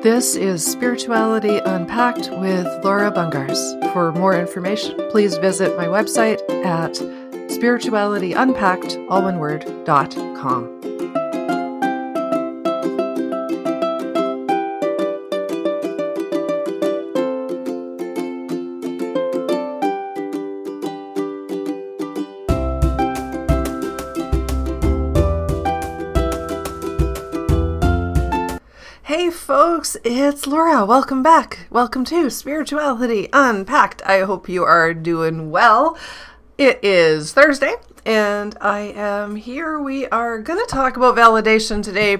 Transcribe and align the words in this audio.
This 0.00 0.36
is 0.36 0.64
Spirituality 0.64 1.58
Unpacked 1.58 2.30
with 2.30 2.66
Laura 2.84 3.10
Bungars. 3.10 3.58
For 3.92 4.12
more 4.12 4.38
information, 4.38 4.94
please 5.10 5.36
visit 5.38 5.76
my 5.76 5.86
website 5.86 6.38
at 6.64 6.92
spiritualityunpacked, 7.50 9.06
all 9.10 9.22
one 9.22 9.40
word, 9.40 9.66
dot 9.84 10.14
com. 10.36 10.68
It's 30.04 30.46
Laura. 30.46 30.84
Welcome 30.84 31.22
back. 31.22 31.66
Welcome 31.70 32.04
to 32.06 32.30
Spirituality 32.30 33.28
Unpacked. 33.32 34.02
I 34.04 34.20
hope 34.20 34.48
you 34.48 34.64
are 34.64 34.94
doing 34.94 35.50
well. 35.50 35.98
It 36.56 36.78
is 36.82 37.32
Thursday 37.32 37.74
and 38.04 38.56
I 38.60 38.80
am 38.80 39.36
here. 39.36 39.78
We 39.80 40.06
are 40.08 40.38
going 40.38 40.58
to 40.58 40.66
talk 40.70 40.96
about 40.96 41.16
validation 41.16 41.82
today 41.82 42.18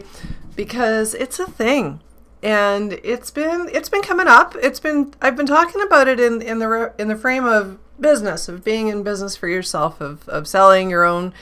because 0.57 1.15
it's 1.15 1.39
a 1.39 1.47
thing. 1.47 2.01
And 2.43 2.95
it's 3.05 3.31
been 3.31 3.69
it's 3.73 3.89
been 3.89 4.03
coming 4.03 4.29
up. 4.29 4.55
It's 4.63 4.81
been 4.81 5.15
I've 5.21 5.37
been 5.37 5.47
talking 5.47 5.83
about 5.83 6.09
it 6.09 6.21
in 6.21 6.41
in 6.41 6.59
the 6.61 6.95
in 6.99 7.09
the 7.09 7.17
frame 7.17 7.45
of 7.45 7.79
business, 8.01 8.49
of 8.49 8.65
being 8.65 8.89
in 8.89 9.03
business 9.03 9.37
for 9.37 9.49
yourself, 9.49 10.01
of 10.01 10.29
of 10.29 10.47
selling 10.47 10.89
your 10.91 11.05
own 11.05 11.35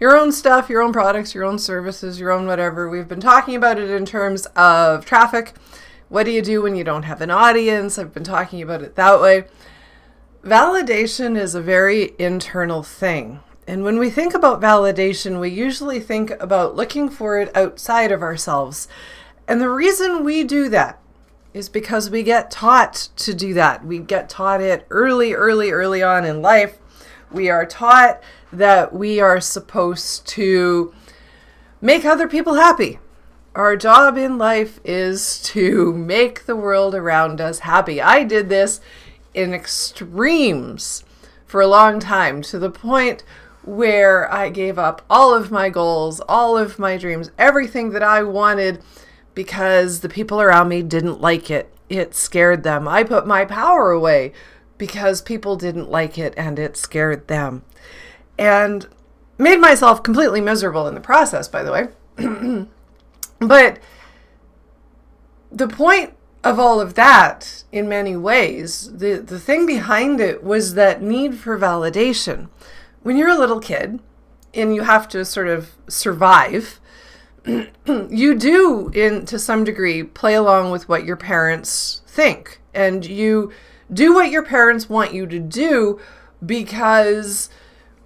your 0.00 0.16
own 0.16 0.32
stuff, 0.32 0.70
your 0.70 0.80
own 0.80 0.92
products, 0.92 1.34
your 1.34 1.44
own 1.44 1.58
services, 1.58 2.18
your 2.18 2.32
own 2.32 2.46
whatever. 2.46 2.88
We've 2.88 3.06
been 3.06 3.20
talking 3.20 3.54
about 3.54 3.78
it 3.78 3.90
in 3.90 4.06
terms 4.06 4.46
of 4.56 5.04
traffic. 5.04 5.52
What 6.08 6.24
do 6.24 6.32
you 6.32 6.42
do 6.42 6.62
when 6.62 6.74
you 6.74 6.82
don't 6.82 7.04
have 7.04 7.20
an 7.20 7.30
audience? 7.30 7.98
I've 7.98 8.14
been 8.14 8.24
talking 8.24 8.62
about 8.62 8.82
it 8.82 8.96
that 8.96 9.20
way. 9.20 9.44
Validation 10.42 11.38
is 11.38 11.54
a 11.54 11.60
very 11.60 12.14
internal 12.18 12.82
thing. 12.82 13.40
And 13.66 13.84
when 13.84 13.98
we 13.98 14.08
think 14.08 14.32
about 14.32 14.60
validation, 14.60 15.38
we 15.38 15.50
usually 15.50 16.00
think 16.00 16.30
about 16.40 16.74
looking 16.74 17.10
for 17.10 17.38
it 17.38 17.54
outside 17.54 18.10
of 18.10 18.22
ourselves. 18.22 18.88
And 19.46 19.60
the 19.60 19.68
reason 19.68 20.24
we 20.24 20.44
do 20.44 20.70
that 20.70 20.98
is 21.52 21.68
because 21.68 22.08
we 22.08 22.22
get 22.22 22.50
taught 22.50 23.10
to 23.16 23.34
do 23.34 23.52
that. 23.54 23.84
We 23.84 23.98
get 23.98 24.30
taught 24.30 24.62
it 24.62 24.86
early, 24.88 25.34
early, 25.34 25.70
early 25.70 26.02
on 26.02 26.24
in 26.24 26.40
life. 26.40 26.78
We 27.30 27.50
are 27.50 27.66
taught 27.66 28.20
that 28.52 28.92
we 28.92 29.20
are 29.20 29.40
supposed 29.40 30.26
to 30.28 30.92
make 31.80 32.04
other 32.04 32.28
people 32.28 32.54
happy. 32.54 32.98
Our 33.54 33.76
job 33.76 34.16
in 34.16 34.38
life 34.38 34.80
is 34.84 35.40
to 35.44 35.92
make 35.92 36.46
the 36.46 36.56
world 36.56 36.94
around 36.94 37.40
us 37.40 37.60
happy. 37.60 38.00
I 38.00 38.24
did 38.24 38.48
this 38.48 38.80
in 39.34 39.54
extremes 39.54 41.04
for 41.46 41.60
a 41.60 41.66
long 41.66 41.98
time 41.98 42.42
to 42.42 42.58
the 42.58 42.70
point 42.70 43.24
where 43.62 44.32
I 44.32 44.50
gave 44.50 44.78
up 44.78 45.02
all 45.10 45.34
of 45.34 45.50
my 45.50 45.68
goals, 45.68 46.20
all 46.28 46.56
of 46.56 46.78
my 46.78 46.96
dreams, 46.96 47.30
everything 47.38 47.90
that 47.90 48.02
I 48.02 48.22
wanted 48.22 48.82
because 49.34 50.00
the 50.00 50.08
people 50.08 50.40
around 50.40 50.68
me 50.68 50.82
didn't 50.82 51.20
like 51.20 51.50
it. 51.50 51.72
It 51.88 52.14
scared 52.14 52.62
them. 52.62 52.86
I 52.86 53.02
put 53.02 53.26
my 53.26 53.44
power 53.44 53.90
away 53.90 54.32
because 54.78 55.22
people 55.22 55.56
didn't 55.56 55.90
like 55.90 56.18
it 56.18 56.34
and 56.36 56.58
it 56.58 56.76
scared 56.76 57.28
them 57.28 57.64
and 58.40 58.88
made 59.36 59.60
myself 59.60 60.02
completely 60.02 60.40
miserable 60.40 60.88
in 60.88 60.94
the 60.94 61.00
process, 61.00 61.46
by 61.46 61.62
the 61.62 61.70
way. 61.70 62.66
but 63.38 63.78
the 65.52 65.68
point 65.68 66.14
of 66.42 66.58
all 66.58 66.80
of 66.80 66.94
that, 66.94 67.64
in 67.70 67.86
many 67.86 68.16
ways, 68.16 68.90
the, 68.96 69.18
the 69.18 69.38
thing 69.38 69.66
behind 69.66 70.20
it 70.20 70.42
was 70.42 70.72
that 70.72 71.02
need 71.02 71.34
for 71.34 71.58
validation. 71.58 72.48
When 73.02 73.18
you're 73.18 73.28
a 73.28 73.38
little 73.38 73.60
kid 73.60 74.00
and 74.54 74.74
you 74.74 74.82
have 74.82 75.06
to 75.10 75.22
sort 75.26 75.48
of 75.48 75.72
survive, 75.86 76.80
you 77.44 78.34
do, 78.34 78.90
in 78.94 79.26
to 79.26 79.38
some 79.38 79.64
degree, 79.64 80.02
play 80.02 80.34
along 80.34 80.70
with 80.70 80.88
what 80.88 81.04
your 81.04 81.16
parents 81.16 82.00
think, 82.06 82.62
and 82.72 83.04
you 83.04 83.52
do 83.92 84.14
what 84.14 84.30
your 84.30 84.42
parents 84.42 84.88
want 84.88 85.12
you 85.12 85.26
to 85.26 85.38
do 85.38 86.00
because 86.44 87.50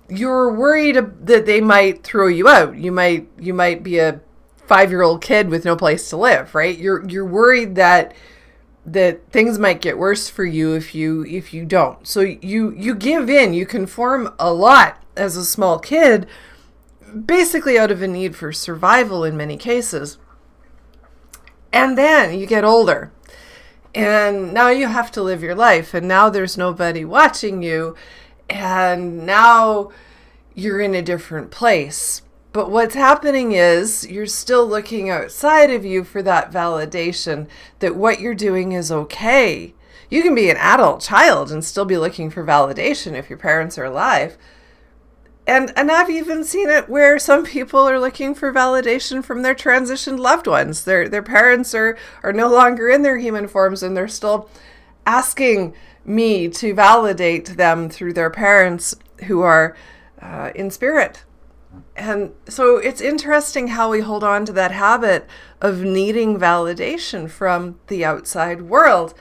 you're 0.09 0.53
worried 0.53 0.97
that 1.27 1.47
they 1.47 1.61
might 1.61 2.03
throw 2.03 2.27
you 2.27 2.49
out. 2.49 2.77
You 2.77 2.93
might 2.93 3.29
you 3.39 3.55
might 3.55 3.83
be 3.83 3.99
a 3.99 4.21
5-year-old 4.69 5.21
kid 5.23 5.49
with 5.49 5.65
no 5.65 5.77
place 5.77 6.09
to 6.11 6.17
live, 6.17 6.55
right? 6.55 6.77
You're 6.77 7.09
you're 7.09 7.25
worried 7.25 7.75
that 7.77 8.15
that 8.87 9.31
things 9.31 9.59
might 9.59 9.81
get 9.81 9.97
worse 9.97 10.29
for 10.29 10.45
you 10.45 10.75
if 10.75 10.95
you 10.95 11.25
if 11.25 11.55
you 11.55 11.65
don't. 11.65 12.07
So 12.07 12.21
you 12.21 12.75
you 12.77 12.95
give 12.95 13.31
in, 13.31 13.55
you 13.55 13.67
conform 13.67 14.35
a 14.39 14.53
lot 14.53 15.03
as 15.17 15.37
a 15.37 15.45
small 15.45 15.79
kid 15.79 16.27
basically 17.27 17.79
out 17.79 17.93
of 17.93 18.03
a 18.03 18.09
need 18.09 18.35
for 18.35 18.53
survival 18.53 19.25
in 19.25 19.37
many 19.37 19.57
cases. 19.57 20.19
And 21.73 21.97
then 21.97 22.39
you 22.39 22.47
get 22.47 22.65
older. 22.65 23.13
And 23.95 24.53
now 24.53 24.71
you 24.71 24.89
have 24.89 25.13
to 25.13 25.23
live 25.23 25.43
your 25.43 25.55
life 25.55 25.95
and 25.95 26.09
now 26.09 26.29
there's 26.29 26.59
nobody 26.59 27.05
watching 27.05 27.63
you 27.63 27.95
and 28.49 29.27
now 29.27 29.91
you're 30.55 30.81
in 30.81 30.95
a 30.95 31.03
different 31.03 31.51
place. 31.51 32.23
But 32.53 32.71
what's 32.71 32.95
happening 32.95 33.53
is 33.53 34.07
you're 34.09 34.27
still 34.27 34.65
looking 34.65 35.11
outside 35.11 35.71
of 35.71 35.85
you 35.85 36.05
for 36.05 36.23
that 36.23 36.53
validation 36.53 37.49
that 37.81 37.97
what 37.97 38.21
you're 38.21 38.35
doing 38.35 38.73
is 38.73 38.93
okay. 38.93 39.75
You 40.09 40.23
can 40.23 40.37
be 40.37 40.51
an 40.51 40.57
adult 40.59 41.01
child 41.01 41.51
and 41.51 41.65
still 41.65 41.85
be 41.85 41.99
looking 41.99 42.31
for 42.31 42.45
validation 42.45 43.15
if 43.15 43.29
your 43.29 43.39
parents 43.39 43.77
are 43.77 43.85
alive. 43.85 44.39
And 45.47 45.73
and 45.77 45.91
I've 45.91 46.11
even 46.11 46.45
seen 46.45 46.71
it 46.71 46.89
where 46.89 47.19
some 47.19 47.45
people 47.45 47.81
are 47.81 47.99
looking 47.99 48.35
for 48.35 48.53
validation 48.53 49.23
from 49.25 49.43
their 49.43 49.55
transitioned 49.55 50.21
loved 50.21 50.47
ones. 50.47 50.85
Their 50.85 51.09
their 51.09 51.23
parents 51.23 51.75
are 51.75 51.99
are 52.23 52.33
no 52.33 52.49
longer 52.49 52.89
in 52.89 53.03
their 53.03 53.19
human 53.19 53.49
forms 53.49 53.83
and 53.83 53.97
they're 53.97 54.07
still 54.07 54.49
asking 55.07 55.75
me 56.05 56.49
to 56.49 56.75
validate 56.75 57.57
them 57.57 57.89
through 57.89 58.13
their 58.13 58.31
parents 58.31 58.95
who 59.25 59.41
are 59.41 59.77
uh, 60.21 60.51
in 60.55 60.71
spirit. 60.71 61.25
And 61.97 62.33
so 62.49 62.77
it's 62.77 63.01
interesting 63.01 63.69
how 63.69 63.91
we 63.91 64.01
hold 64.01 64.25
on 64.25 64.45
to 64.47 64.53
that 64.53 64.71
habit 64.71 65.27
of 65.61 65.81
needing 65.81 66.39
validation 66.39 67.31
from 67.31 67.79
the 67.89 68.05
outside 68.05 68.63
world. 68.63 69.15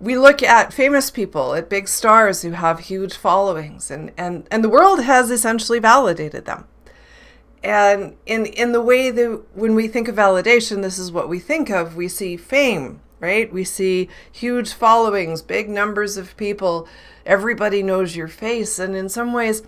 We 0.00 0.16
look 0.16 0.42
at 0.42 0.72
famous 0.72 1.10
people, 1.10 1.54
at 1.54 1.70
big 1.70 1.88
stars 1.88 2.42
who 2.42 2.52
have 2.52 2.80
huge 2.80 3.16
followings, 3.16 3.90
and, 3.90 4.12
and, 4.16 4.46
and 4.50 4.62
the 4.62 4.68
world 4.68 5.02
has 5.02 5.30
essentially 5.30 5.78
validated 5.78 6.44
them. 6.44 6.66
And 7.62 8.16
in, 8.26 8.46
in 8.46 8.72
the 8.72 8.82
way 8.82 9.10
that 9.10 9.42
when 9.54 9.74
we 9.74 9.88
think 9.88 10.08
of 10.08 10.14
validation, 10.14 10.82
this 10.82 10.98
is 10.98 11.10
what 11.10 11.28
we 11.28 11.38
think 11.38 11.70
of. 11.70 11.96
We 11.96 12.08
see 12.08 12.36
fame, 12.36 13.00
right? 13.20 13.52
We 13.52 13.64
see 13.64 14.08
huge 14.30 14.72
followings, 14.72 15.42
big 15.42 15.68
numbers 15.68 16.16
of 16.16 16.36
people. 16.36 16.88
Everybody 17.24 17.82
knows 17.82 18.16
your 18.16 18.28
face. 18.28 18.78
And 18.78 18.94
in 18.94 19.08
some 19.08 19.32
ways, 19.32 19.62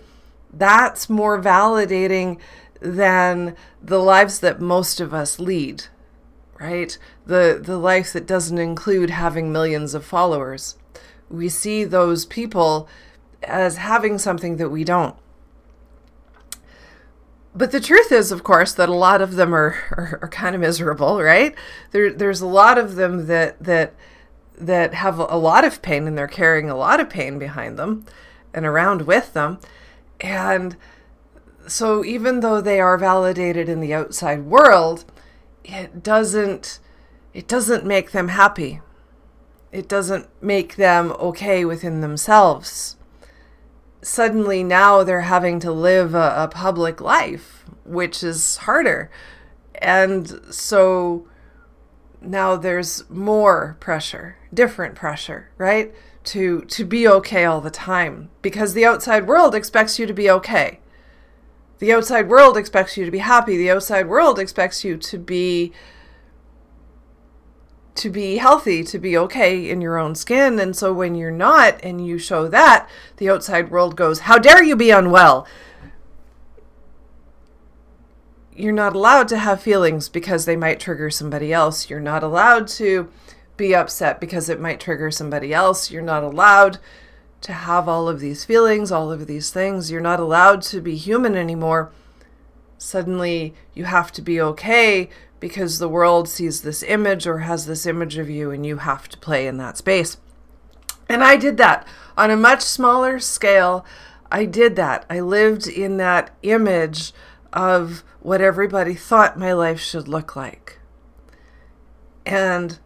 that's 0.51 1.09
more 1.09 1.41
validating 1.41 2.39
than 2.79 3.55
the 3.81 3.99
lives 3.99 4.39
that 4.39 4.61
most 4.61 4.99
of 5.01 5.13
us 5.13 5.39
lead, 5.39 5.85
right? 6.59 6.97
The, 7.25 7.59
the 7.61 7.77
life 7.77 8.13
that 8.13 8.25
doesn't 8.25 8.57
include 8.57 9.09
having 9.09 9.51
millions 9.51 9.93
of 9.93 10.05
followers. 10.05 10.77
We 11.29 11.49
see 11.49 11.83
those 11.83 12.25
people 12.25 12.87
as 13.43 13.77
having 13.77 14.17
something 14.17 14.57
that 14.57 14.69
we 14.69 14.83
don't 14.83 15.15
but 17.55 17.71
the 17.71 17.79
truth 17.79 18.11
is, 18.11 18.31
of 18.31 18.43
course, 18.43 18.73
that 18.73 18.89
a 18.89 18.93
lot 18.93 19.21
of 19.21 19.35
them 19.35 19.53
are, 19.55 19.75
are, 19.91 20.19
are, 20.21 20.27
kind 20.29 20.55
of 20.55 20.61
miserable, 20.61 21.21
right? 21.21 21.55
There, 21.91 22.11
there's 22.11 22.41
a 22.41 22.47
lot 22.47 22.77
of 22.77 22.95
them 22.95 23.25
that 23.27 23.61
that 23.63 23.93
that 24.57 24.93
have 24.93 25.17
a 25.19 25.37
lot 25.37 25.63
of 25.63 25.81
pain 25.81 26.05
and 26.05 26.17
they're 26.17 26.27
carrying 26.27 26.69
a 26.69 26.75
lot 26.75 26.99
of 26.99 27.09
pain 27.09 27.39
behind 27.39 27.79
them 27.79 28.05
and 28.53 28.65
around 28.65 29.03
with 29.03 29.33
them. 29.33 29.57
And 30.19 30.75
so 31.65 32.03
even 32.03 32.41
though 32.41 32.59
they 32.59 32.81
are 32.81 32.97
validated 32.97 33.69
in 33.69 33.79
the 33.79 33.93
outside 33.93 34.43
world, 34.45 35.05
it 35.63 36.03
doesn't 36.03 36.79
it 37.33 37.47
doesn't 37.47 37.85
make 37.85 38.11
them 38.11 38.27
happy. 38.27 38.81
It 39.71 39.87
doesn't 39.87 40.27
make 40.41 40.75
them 40.75 41.11
okay 41.13 41.63
within 41.63 42.01
themselves 42.01 42.97
suddenly 44.01 44.63
now 44.63 45.03
they're 45.03 45.21
having 45.21 45.59
to 45.59 45.71
live 45.71 46.13
a, 46.13 46.33
a 46.37 46.47
public 46.47 47.01
life, 47.01 47.65
which 47.83 48.23
is 48.23 48.57
harder. 48.57 49.09
And 49.75 50.39
so 50.49 51.27
now 52.21 52.55
there's 52.55 53.09
more 53.09 53.77
pressure, 53.79 54.37
different 54.53 54.95
pressure, 54.95 55.49
right? 55.57 55.93
To 56.25 56.61
to 56.61 56.85
be 56.85 57.07
okay 57.07 57.45
all 57.45 57.61
the 57.61 57.71
time 57.71 58.29
because 58.41 58.73
the 58.73 58.85
outside 58.85 59.25
world 59.25 59.55
expects 59.55 59.97
you 59.97 60.05
to 60.05 60.13
be 60.13 60.29
okay. 60.29 60.79
The 61.79 61.93
outside 61.93 62.27
world 62.27 62.57
expects 62.57 62.97
you 62.97 63.05
to 63.05 63.11
be 63.11 63.19
happy. 63.19 63.55
The 63.55 63.71
outside 63.71 64.07
world 64.07 64.37
expects 64.37 64.83
you 64.83 64.97
to 64.97 65.17
be 65.17 65.71
to 67.99 68.09
be 68.09 68.37
healthy, 68.37 68.83
to 68.85 68.97
be 68.97 69.17
okay 69.17 69.69
in 69.69 69.81
your 69.81 69.97
own 69.97 70.15
skin. 70.15 70.59
And 70.59 70.75
so 70.75 70.91
when 70.93 71.15
you're 71.15 71.31
not 71.31 71.79
and 71.83 72.05
you 72.05 72.17
show 72.17 72.47
that, 72.47 72.89
the 73.17 73.29
outside 73.29 73.69
world 73.69 73.95
goes, 73.95 74.19
How 74.21 74.37
dare 74.37 74.63
you 74.63 74.75
be 74.75 74.89
unwell? 74.89 75.45
You're 78.55 78.73
not 78.73 78.95
allowed 78.95 79.27
to 79.29 79.37
have 79.37 79.61
feelings 79.61 80.09
because 80.09 80.45
they 80.45 80.55
might 80.55 80.79
trigger 80.79 81.09
somebody 81.09 81.53
else. 81.53 81.89
You're 81.89 81.99
not 81.99 82.23
allowed 82.23 82.67
to 82.69 83.09
be 83.55 83.75
upset 83.75 84.19
because 84.19 84.49
it 84.49 84.59
might 84.59 84.79
trigger 84.79 85.11
somebody 85.11 85.53
else. 85.53 85.91
You're 85.91 86.01
not 86.01 86.23
allowed 86.23 86.79
to 87.41 87.53
have 87.53 87.87
all 87.87 88.09
of 88.09 88.19
these 88.19 88.43
feelings, 88.43 88.91
all 88.91 89.11
of 89.11 89.27
these 89.27 89.51
things. 89.51 89.91
You're 89.91 90.01
not 90.01 90.19
allowed 90.19 90.61
to 90.63 90.81
be 90.81 90.95
human 90.95 91.35
anymore. 91.35 91.91
Suddenly, 92.79 93.53
you 93.73 93.83
have 93.83 94.11
to 94.13 94.21
be 94.21 94.39
okay 94.41 95.09
because 95.41 95.79
the 95.79 95.89
world 95.89 96.29
sees 96.29 96.61
this 96.61 96.81
image 96.81 97.27
or 97.27 97.39
has 97.39 97.65
this 97.65 97.85
image 97.85 98.17
of 98.17 98.29
you 98.29 98.51
and 98.51 98.65
you 98.65 98.77
have 98.77 99.09
to 99.09 99.17
play 99.17 99.47
in 99.47 99.57
that 99.57 99.77
space. 99.77 100.17
And 101.09 101.21
I 101.21 101.35
did 101.35 101.57
that 101.57 101.85
on 102.17 102.31
a 102.31 102.37
much 102.37 102.61
smaller 102.61 103.19
scale. 103.19 103.85
I 104.31 104.45
did 104.45 104.77
that. 104.77 105.05
I 105.09 105.19
lived 105.19 105.67
in 105.67 105.97
that 105.97 106.33
image 106.41 107.11
of 107.51 108.03
what 108.21 108.39
everybody 108.39 108.93
thought 108.93 109.37
my 109.37 109.51
life 109.51 109.81
should 109.81 110.07
look 110.07 110.37
like. 110.37 110.79
And 112.25 112.79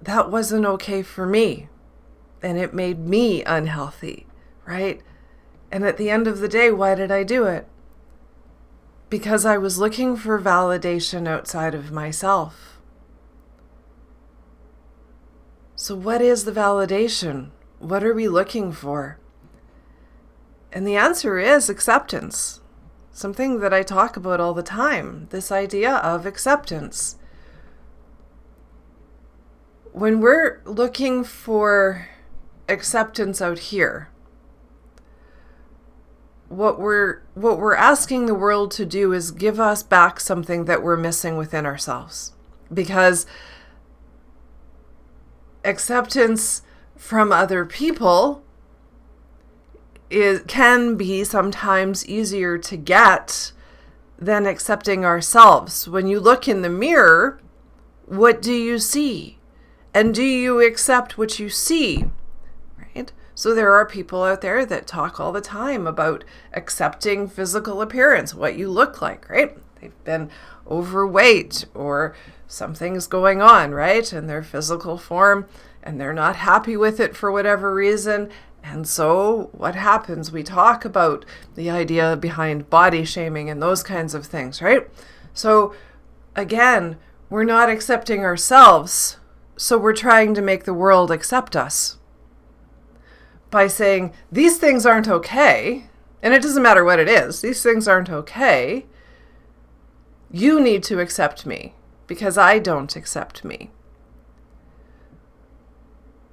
that 0.00 0.30
wasn't 0.30 0.66
okay 0.66 1.02
for 1.02 1.26
me. 1.26 1.68
And 2.40 2.56
it 2.56 2.72
made 2.72 3.00
me 3.00 3.42
unhealthy, 3.42 4.26
right? 4.64 5.00
And 5.72 5.84
at 5.84 5.96
the 5.96 6.10
end 6.10 6.28
of 6.28 6.38
the 6.38 6.48
day, 6.48 6.70
why 6.70 6.94
did 6.94 7.10
I 7.10 7.24
do 7.24 7.46
it? 7.46 7.66
Because 9.14 9.46
I 9.46 9.56
was 9.56 9.78
looking 9.78 10.16
for 10.16 10.40
validation 10.40 11.28
outside 11.28 11.72
of 11.72 11.92
myself. 11.92 12.80
So, 15.76 15.94
what 15.94 16.20
is 16.20 16.44
the 16.44 16.50
validation? 16.50 17.50
What 17.78 18.02
are 18.02 18.12
we 18.12 18.26
looking 18.26 18.72
for? 18.72 19.20
And 20.72 20.84
the 20.84 20.96
answer 20.96 21.38
is 21.38 21.70
acceptance, 21.70 22.60
something 23.12 23.60
that 23.60 23.72
I 23.72 23.84
talk 23.84 24.16
about 24.16 24.40
all 24.40 24.52
the 24.52 24.64
time 24.64 25.28
this 25.30 25.52
idea 25.52 25.94
of 25.98 26.26
acceptance. 26.26 27.14
When 29.92 30.18
we're 30.18 30.60
looking 30.64 31.22
for 31.22 32.08
acceptance 32.68 33.40
out 33.40 33.60
here, 33.70 34.08
what 36.48 36.78
we're 36.78 37.22
what 37.34 37.58
we're 37.58 37.74
asking 37.74 38.26
the 38.26 38.34
world 38.34 38.70
to 38.72 38.86
do 38.86 39.12
is 39.12 39.30
give 39.30 39.58
us 39.58 39.82
back 39.82 40.20
something 40.20 40.66
that 40.66 40.82
we're 40.82 40.96
missing 40.96 41.36
within 41.36 41.66
ourselves. 41.66 42.32
Because 42.72 43.26
acceptance 45.64 46.62
from 46.96 47.32
other 47.32 47.64
people 47.64 48.42
is 50.10 50.42
can 50.46 50.96
be 50.96 51.24
sometimes 51.24 52.06
easier 52.06 52.58
to 52.58 52.76
get 52.76 53.52
than 54.18 54.46
accepting 54.46 55.04
ourselves. 55.04 55.88
When 55.88 56.06
you 56.06 56.20
look 56.20 56.46
in 56.46 56.62
the 56.62 56.68
mirror 56.68 57.40
what 58.06 58.42
do 58.42 58.52
you 58.52 58.78
see? 58.78 59.38
And 59.92 60.14
do 60.14 60.22
you 60.22 60.60
accept 60.60 61.16
what 61.16 61.38
you 61.38 61.48
see 61.48 62.04
so 63.34 63.54
there 63.54 63.72
are 63.74 63.84
people 63.84 64.22
out 64.22 64.40
there 64.42 64.64
that 64.64 64.86
talk 64.86 65.18
all 65.18 65.32
the 65.32 65.40
time 65.40 65.86
about 65.86 66.24
accepting 66.52 67.26
physical 67.26 67.82
appearance, 67.82 68.34
what 68.34 68.56
you 68.56 68.68
look 68.68 69.02
like, 69.02 69.28
right? 69.28 69.56
They've 69.80 70.04
been 70.04 70.30
overweight 70.70 71.66
or 71.74 72.14
something's 72.46 73.06
going 73.08 73.42
on, 73.42 73.72
right? 73.72 74.10
In 74.12 74.28
their 74.28 74.42
physical 74.42 74.96
form 74.96 75.48
and 75.82 76.00
they're 76.00 76.14
not 76.14 76.36
happy 76.36 76.76
with 76.76 77.00
it 77.00 77.16
for 77.16 77.30
whatever 77.30 77.74
reason. 77.74 78.30
And 78.62 78.86
so 78.88 79.50
what 79.52 79.74
happens? 79.74 80.30
We 80.30 80.42
talk 80.42 80.84
about 80.84 81.24
the 81.56 81.68
idea 81.68 82.16
behind 82.16 82.70
body 82.70 83.04
shaming 83.04 83.50
and 83.50 83.60
those 83.60 83.82
kinds 83.82 84.14
of 84.14 84.24
things, 84.24 84.62
right? 84.62 84.88
So 85.34 85.74
again, 86.36 86.98
we're 87.28 87.44
not 87.44 87.68
accepting 87.68 88.20
ourselves, 88.20 89.18
so 89.56 89.76
we're 89.76 89.92
trying 89.92 90.34
to 90.34 90.42
make 90.42 90.64
the 90.64 90.72
world 90.72 91.10
accept 91.10 91.56
us 91.56 91.98
by 93.54 93.68
saying, 93.68 94.12
these 94.32 94.58
things 94.58 94.84
aren't 94.84 95.06
okay, 95.06 95.84
and 96.20 96.34
it 96.34 96.42
doesn't 96.42 96.64
matter 96.64 96.82
what 96.84 96.98
it 96.98 97.06
is, 97.06 97.40
these 97.40 97.62
things 97.62 97.86
aren't 97.86 98.10
okay. 98.10 98.84
You 100.28 100.58
need 100.60 100.82
to 100.82 100.98
accept 100.98 101.46
me 101.46 101.74
because 102.08 102.36
I 102.36 102.58
don't 102.58 102.96
accept 102.96 103.44
me. 103.44 103.70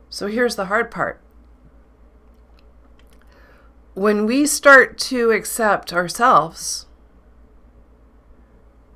So 0.10 0.26
here's 0.26 0.56
the 0.56 0.66
hard 0.66 0.90
part. 0.90 1.22
When 3.94 4.26
we 4.26 4.48
start 4.48 4.98
to 5.12 5.30
accept 5.30 5.94
ourselves, 5.94 6.88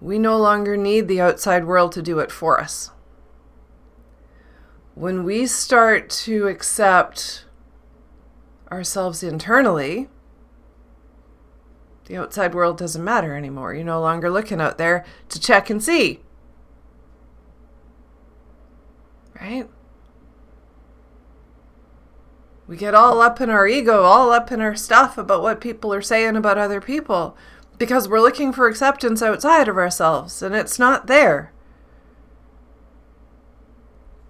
we 0.02 0.18
no 0.18 0.36
longer 0.36 0.76
need 0.76 1.08
the 1.08 1.22
outside 1.22 1.66
world 1.66 1.92
to 1.92 2.02
do 2.02 2.18
it 2.18 2.32
for 2.32 2.60
us. 2.60 2.90
When 4.96 5.24
we 5.24 5.46
start 5.46 6.10
to 6.26 6.48
accept 6.48 7.45
ourselves 8.72 9.24
internally, 9.24 10.10
the 12.06 12.18
outside 12.18 12.54
world 12.54 12.78
doesn't 12.78 13.04
matter 13.04 13.36
anymore. 13.36 13.74
You're 13.74 13.84
no 13.84 14.02
longer 14.02 14.30
looking 14.30 14.62
out 14.62 14.78
there 14.78 15.06
to 15.30 15.40
check 15.40 15.70
and 15.70 15.84
see. 15.84 16.22
Right? 19.42 19.68
We 22.68 22.78
get 22.78 22.96
all 22.96 23.22
up 23.22 23.42
in 23.42 23.50
our 23.50 23.68
ego, 23.68 24.04
all 24.04 24.32
up 24.32 24.52
in 24.52 24.62
our 24.62 24.76
stuff 24.76 25.18
about 25.18 25.42
what 25.42 25.62
people 25.62 25.94
are 25.94 26.02
saying 26.02 26.36
about 26.36 26.58
other 26.58 26.82
people 26.82 27.38
because 27.78 28.08
we're 28.08 28.22
looking 28.22 28.52
for 28.52 28.68
acceptance 28.68 29.22
outside 29.22 29.68
of 29.68 29.78
ourselves 29.78 30.42
and 30.42 30.56
it's 30.56 30.80
not 30.80 31.08
there. 31.08 31.52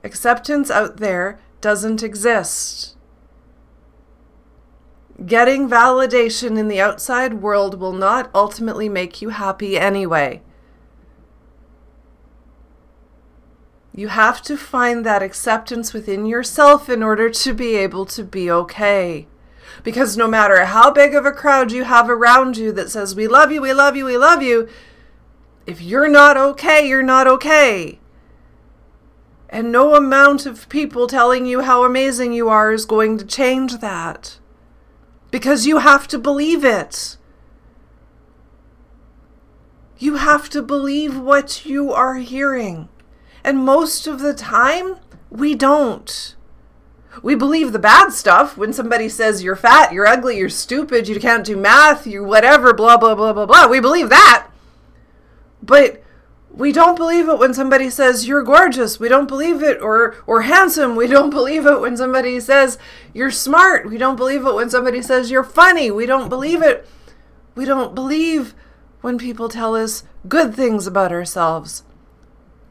Acceptance 0.03 0.69
out 0.69 0.97
there 0.97 1.39
doesn't 1.61 2.03
exist. 2.03 2.94
Getting 5.23 5.69
validation 5.69 6.57
in 6.57 6.67
the 6.67 6.81
outside 6.81 7.35
world 7.35 7.79
will 7.79 7.93
not 7.93 8.29
ultimately 8.35 8.89
make 8.89 9.21
you 9.21 9.29
happy 9.29 9.77
anyway. 9.77 10.41
You 13.93 14.09
have 14.09 14.41
to 14.41 14.57
find 14.57 15.05
that 15.05 15.23
acceptance 15.23 15.93
within 15.93 16.25
yourself 16.25 16.89
in 16.89 17.01
order 17.01 17.29
to 17.29 17.53
be 17.53 17.75
able 17.75 18.05
to 18.07 18.25
be 18.25 18.51
okay. 18.51 19.27
Because 19.83 20.17
no 20.17 20.27
matter 20.27 20.65
how 20.65 20.91
big 20.91 21.15
of 21.15 21.25
a 21.25 21.31
crowd 21.31 21.71
you 21.71 21.85
have 21.85 22.09
around 22.09 22.57
you 22.57 22.73
that 22.73 22.91
says, 22.91 23.15
We 23.15 23.27
love 23.27 23.53
you, 23.53 23.61
we 23.61 23.71
love 23.71 23.95
you, 23.95 24.03
we 24.03 24.17
love 24.17 24.43
you, 24.43 24.67
if 25.65 25.81
you're 25.81 26.09
not 26.09 26.35
okay, 26.35 26.85
you're 26.85 27.01
not 27.01 27.25
okay. 27.25 27.99
And 29.49 29.71
no 29.71 29.95
amount 29.95 30.45
of 30.45 30.67
people 30.67 31.07
telling 31.07 31.45
you 31.45 31.61
how 31.61 31.85
amazing 31.85 32.33
you 32.33 32.49
are 32.49 32.73
is 32.73 32.85
going 32.85 33.17
to 33.17 33.25
change 33.25 33.77
that 33.77 34.39
because 35.35 35.65
you 35.65 35.79
have 35.79 36.07
to 36.07 36.17
believe 36.17 36.63
it. 36.63 37.17
You 39.97 40.15
have 40.15 40.47
to 40.51 40.61
believe 40.61 41.19
what 41.19 41.65
you 41.65 41.91
are 41.91 42.15
hearing. 42.15 42.87
And 43.43 43.57
most 43.57 44.07
of 44.07 44.21
the 44.21 44.33
time, 44.33 44.95
we 45.29 45.53
don't. 45.53 46.37
We 47.21 47.35
believe 47.35 47.73
the 47.73 47.79
bad 47.79 48.13
stuff 48.13 48.55
when 48.55 48.71
somebody 48.71 49.09
says 49.09 49.43
you're 49.43 49.57
fat, 49.57 49.91
you're 49.91 50.07
ugly, 50.07 50.37
you're 50.37 50.47
stupid, 50.47 51.09
you 51.09 51.19
can't 51.19 51.45
do 51.45 51.57
math, 51.57 52.07
you 52.07 52.23
whatever, 52.23 52.73
blah, 52.73 52.95
blah, 52.95 53.13
blah, 53.13 53.33
blah, 53.33 53.45
blah. 53.45 53.67
We 53.67 53.81
believe 53.81 54.07
that. 54.07 54.47
But 55.61 56.01
we 56.55 56.71
don't 56.71 56.95
believe 56.95 57.27
it 57.27 57.37
when 57.37 57.53
somebody 57.53 57.89
says 57.89 58.27
you're 58.27 58.41
gorgeous. 58.43 58.97
We 58.97 59.09
don't 59.09 59.27
believe 59.27 59.61
it 59.61 59.81
or 59.81 60.15
or 60.25 60.43
handsome. 60.43 60.95
We 60.95 61.07
don't 61.07 61.29
believe 61.39 61.65
it 61.65 61.81
when 61.81 61.97
somebody 61.97 62.39
says 62.39 62.77
you're 63.13 63.31
smart. 63.31 63.89
We 63.89 63.97
don't 63.97 64.15
believe 64.15 64.45
it 64.45 64.55
when 64.55 64.69
somebody 64.69 65.01
says 65.01 65.29
you're 65.29 65.43
funny. 65.43 65.91
We 65.91 66.05
don't 66.05 66.29
believe 66.29 66.61
it. 66.61 66.87
We 67.55 67.65
don't 67.65 67.93
believe 67.93 68.55
when 69.01 69.17
people 69.17 69.49
tell 69.49 69.75
us 69.75 70.03
good 70.29 70.55
things 70.55 70.87
about 70.87 71.11
ourselves. 71.11 71.83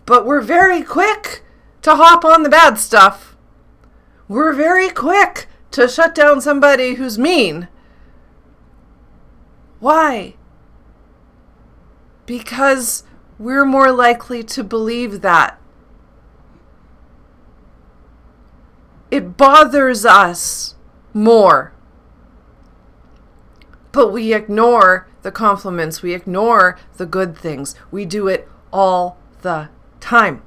But 0.06 0.26
we're 0.26 0.40
very 0.40 0.82
quick 0.82 1.42
to 1.82 1.96
hop 1.96 2.24
on 2.24 2.42
the 2.42 2.48
bad 2.48 2.78
stuff. 2.78 3.36
We're 4.28 4.54
very 4.54 4.88
quick 4.88 5.46
to 5.72 5.88
shut 5.88 6.14
down 6.14 6.40
somebody 6.40 6.94
who's 6.94 7.18
mean. 7.18 7.68
Why? 9.78 10.36
Because 12.24 13.04
we're 13.44 13.66
more 13.66 13.92
likely 13.92 14.42
to 14.42 14.64
believe 14.64 15.20
that. 15.20 15.60
It 19.10 19.36
bothers 19.36 20.06
us 20.06 20.76
more. 21.12 21.74
But 23.92 24.08
we 24.08 24.32
ignore 24.32 25.06
the 25.20 25.30
compliments, 25.30 26.00
we 26.00 26.14
ignore 26.14 26.78
the 26.96 27.04
good 27.04 27.36
things. 27.36 27.74
We 27.90 28.06
do 28.06 28.28
it 28.28 28.48
all 28.72 29.18
the 29.42 29.68
time. 30.00 30.42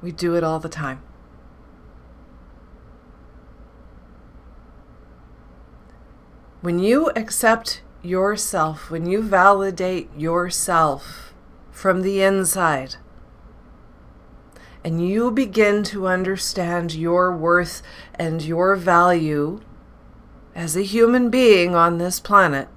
We 0.00 0.12
do 0.12 0.36
it 0.36 0.44
all 0.44 0.60
the 0.60 0.68
time. 0.68 1.02
When 6.60 6.78
you 6.78 7.10
accept 7.16 7.82
yourself, 8.06 8.90
when 8.90 9.06
you 9.06 9.22
validate 9.22 10.08
yourself 10.16 11.34
from 11.70 12.02
the 12.02 12.22
inside, 12.22 12.96
and 14.84 15.06
you 15.06 15.30
begin 15.30 15.82
to 15.82 16.06
understand 16.06 16.94
your 16.94 17.36
worth 17.36 17.82
and 18.14 18.42
your 18.42 18.76
value 18.76 19.60
as 20.54 20.76
a 20.76 20.82
human 20.82 21.28
being 21.28 21.74
on 21.74 21.98
this 21.98 22.20
planet, 22.20 22.68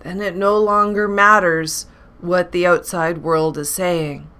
then 0.00 0.20
it 0.20 0.36
no 0.36 0.58
longer 0.58 1.08
matters 1.08 1.86
what 2.20 2.52
the 2.52 2.66
outside 2.66 3.18
world 3.18 3.56
is 3.56 3.70
saying. 3.70 4.30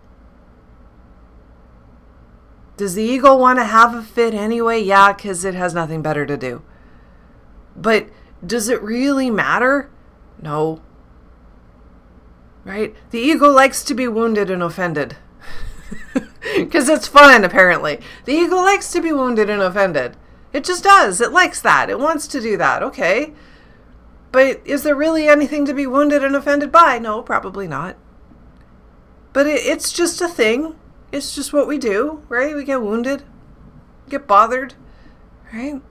Does 2.76 2.94
the 2.94 3.02
ego 3.02 3.36
want 3.36 3.58
to 3.58 3.64
have 3.64 3.94
a 3.94 4.02
fit 4.02 4.32
anyway? 4.32 4.80
Yeah, 4.80 5.12
because 5.12 5.44
it 5.44 5.54
has 5.54 5.74
nothing 5.74 6.02
better 6.02 6.24
to 6.24 6.36
do. 6.36 6.62
But 7.76 8.08
does 8.44 8.68
it 8.68 8.82
really 8.82 9.30
matter? 9.30 9.90
No. 10.40 10.80
Right? 12.64 12.94
The 13.10 13.18
ego 13.18 13.50
likes 13.50 13.82
to 13.84 13.94
be 13.94 14.08
wounded 14.08 14.50
and 14.50 14.62
offended. 14.62 15.16
Because 16.56 16.88
it's 16.88 17.06
fun, 17.06 17.44
apparently. 17.44 18.00
The 18.24 18.32
ego 18.32 18.56
likes 18.56 18.90
to 18.92 19.00
be 19.00 19.12
wounded 19.12 19.50
and 19.50 19.60
offended. 19.60 20.16
It 20.52 20.64
just 20.64 20.82
does. 20.82 21.20
It 21.20 21.32
likes 21.32 21.60
that. 21.60 21.90
It 21.90 21.98
wants 21.98 22.26
to 22.28 22.40
do 22.40 22.56
that. 22.56 22.82
Okay. 22.82 23.32
But 24.32 24.60
is 24.64 24.82
there 24.82 24.94
really 24.94 25.28
anything 25.28 25.64
to 25.66 25.74
be 25.74 25.86
wounded 25.86 26.24
and 26.24 26.34
offended 26.34 26.72
by? 26.72 26.98
No, 26.98 27.22
probably 27.22 27.68
not. 27.68 27.96
But 29.32 29.46
it, 29.46 29.60
it's 29.66 29.92
just 29.92 30.20
a 30.20 30.28
thing. 30.28 30.76
It's 31.12 31.34
just 31.34 31.52
what 31.52 31.66
we 31.66 31.78
do, 31.78 32.22
right? 32.28 32.54
We 32.54 32.64
get 32.64 32.82
wounded, 32.82 33.24
get 34.08 34.28
bothered, 34.28 34.74
right? 35.52 35.82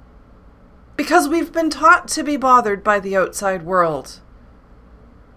Because 1.00 1.30
we've 1.30 1.54
been 1.54 1.70
taught 1.70 2.10
to 2.10 2.24
be 2.24 2.36
bothered 2.36 2.84
by 2.84 3.00
the 3.00 3.16
outside 3.16 3.64
world. 3.64 4.20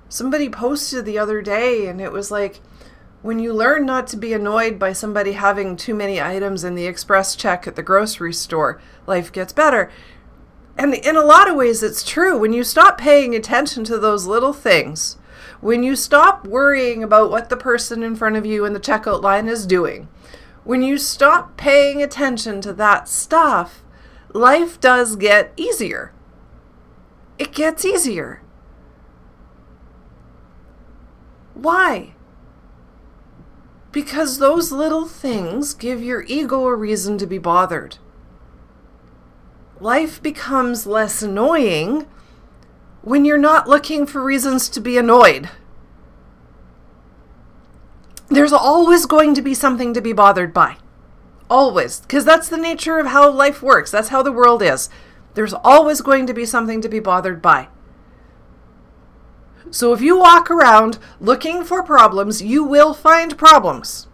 Somebody 0.08 0.48
posted 0.48 1.04
the 1.04 1.20
other 1.20 1.40
day, 1.40 1.86
and 1.86 2.00
it 2.00 2.10
was 2.10 2.32
like, 2.32 2.60
when 3.22 3.38
you 3.38 3.52
learn 3.52 3.86
not 3.86 4.08
to 4.08 4.16
be 4.16 4.32
annoyed 4.32 4.76
by 4.76 4.92
somebody 4.92 5.34
having 5.34 5.76
too 5.76 5.94
many 5.94 6.20
items 6.20 6.64
in 6.64 6.74
the 6.74 6.86
express 6.86 7.36
check 7.36 7.68
at 7.68 7.76
the 7.76 7.82
grocery 7.84 8.32
store, 8.32 8.80
life 9.06 9.30
gets 9.30 9.52
better. 9.52 9.88
And 10.76 10.94
in 10.94 11.14
a 11.14 11.24
lot 11.24 11.48
of 11.48 11.54
ways, 11.54 11.80
it's 11.80 12.02
true. 12.02 12.36
When 12.36 12.52
you 12.52 12.64
stop 12.64 12.98
paying 12.98 13.32
attention 13.32 13.84
to 13.84 13.98
those 14.00 14.26
little 14.26 14.52
things, 14.52 15.16
when 15.60 15.84
you 15.84 15.94
stop 15.94 16.44
worrying 16.44 17.04
about 17.04 17.30
what 17.30 17.50
the 17.50 17.56
person 17.56 18.02
in 18.02 18.16
front 18.16 18.34
of 18.34 18.44
you 18.44 18.64
in 18.64 18.72
the 18.72 18.80
checkout 18.80 19.22
line 19.22 19.46
is 19.46 19.64
doing, 19.64 20.08
when 20.64 20.82
you 20.82 20.98
stop 20.98 21.56
paying 21.56 22.02
attention 22.02 22.60
to 22.62 22.72
that 22.72 23.08
stuff, 23.08 23.84
life 24.32 24.80
does 24.80 25.16
get 25.16 25.52
easier. 25.56 26.12
It 27.38 27.52
gets 27.52 27.84
easier. 27.84 28.42
Why? 31.54 32.14
Because 33.90 34.38
those 34.38 34.72
little 34.72 35.06
things 35.06 35.74
give 35.74 36.02
your 36.02 36.24
ego 36.26 36.66
a 36.66 36.74
reason 36.74 37.18
to 37.18 37.26
be 37.26 37.38
bothered. 37.38 37.98
Life 39.80 40.22
becomes 40.22 40.86
less 40.86 41.22
annoying 41.22 42.06
when 43.02 43.24
you're 43.24 43.36
not 43.36 43.68
looking 43.68 44.06
for 44.06 44.22
reasons 44.22 44.68
to 44.70 44.80
be 44.80 44.96
annoyed. 44.96 45.50
There's 48.28 48.52
always 48.52 49.04
going 49.06 49.34
to 49.34 49.42
be 49.42 49.54
something 49.54 49.92
to 49.92 50.00
be 50.00 50.12
bothered 50.12 50.54
by. 50.54 50.76
Always. 51.52 52.00
Because 52.00 52.24
that's 52.24 52.48
the 52.48 52.56
nature 52.56 52.98
of 52.98 53.08
how 53.08 53.30
life 53.30 53.62
works. 53.62 53.90
That's 53.90 54.08
how 54.08 54.22
the 54.22 54.32
world 54.32 54.62
is. 54.62 54.88
There's 55.34 55.52
always 55.52 56.00
going 56.00 56.26
to 56.26 56.32
be 56.32 56.46
something 56.46 56.80
to 56.80 56.88
be 56.88 56.98
bothered 56.98 57.42
by. 57.42 57.68
So 59.70 59.92
if 59.92 60.00
you 60.00 60.18
walk 60.18 60.50
around 60.50 60.98
looking 61.20 61.62
for 61.62 61.82
problems, 61.82 62.40
you 62.40 62.64
will 62.64 62.94
find 62.94 63.36
problems. 63.36 64.06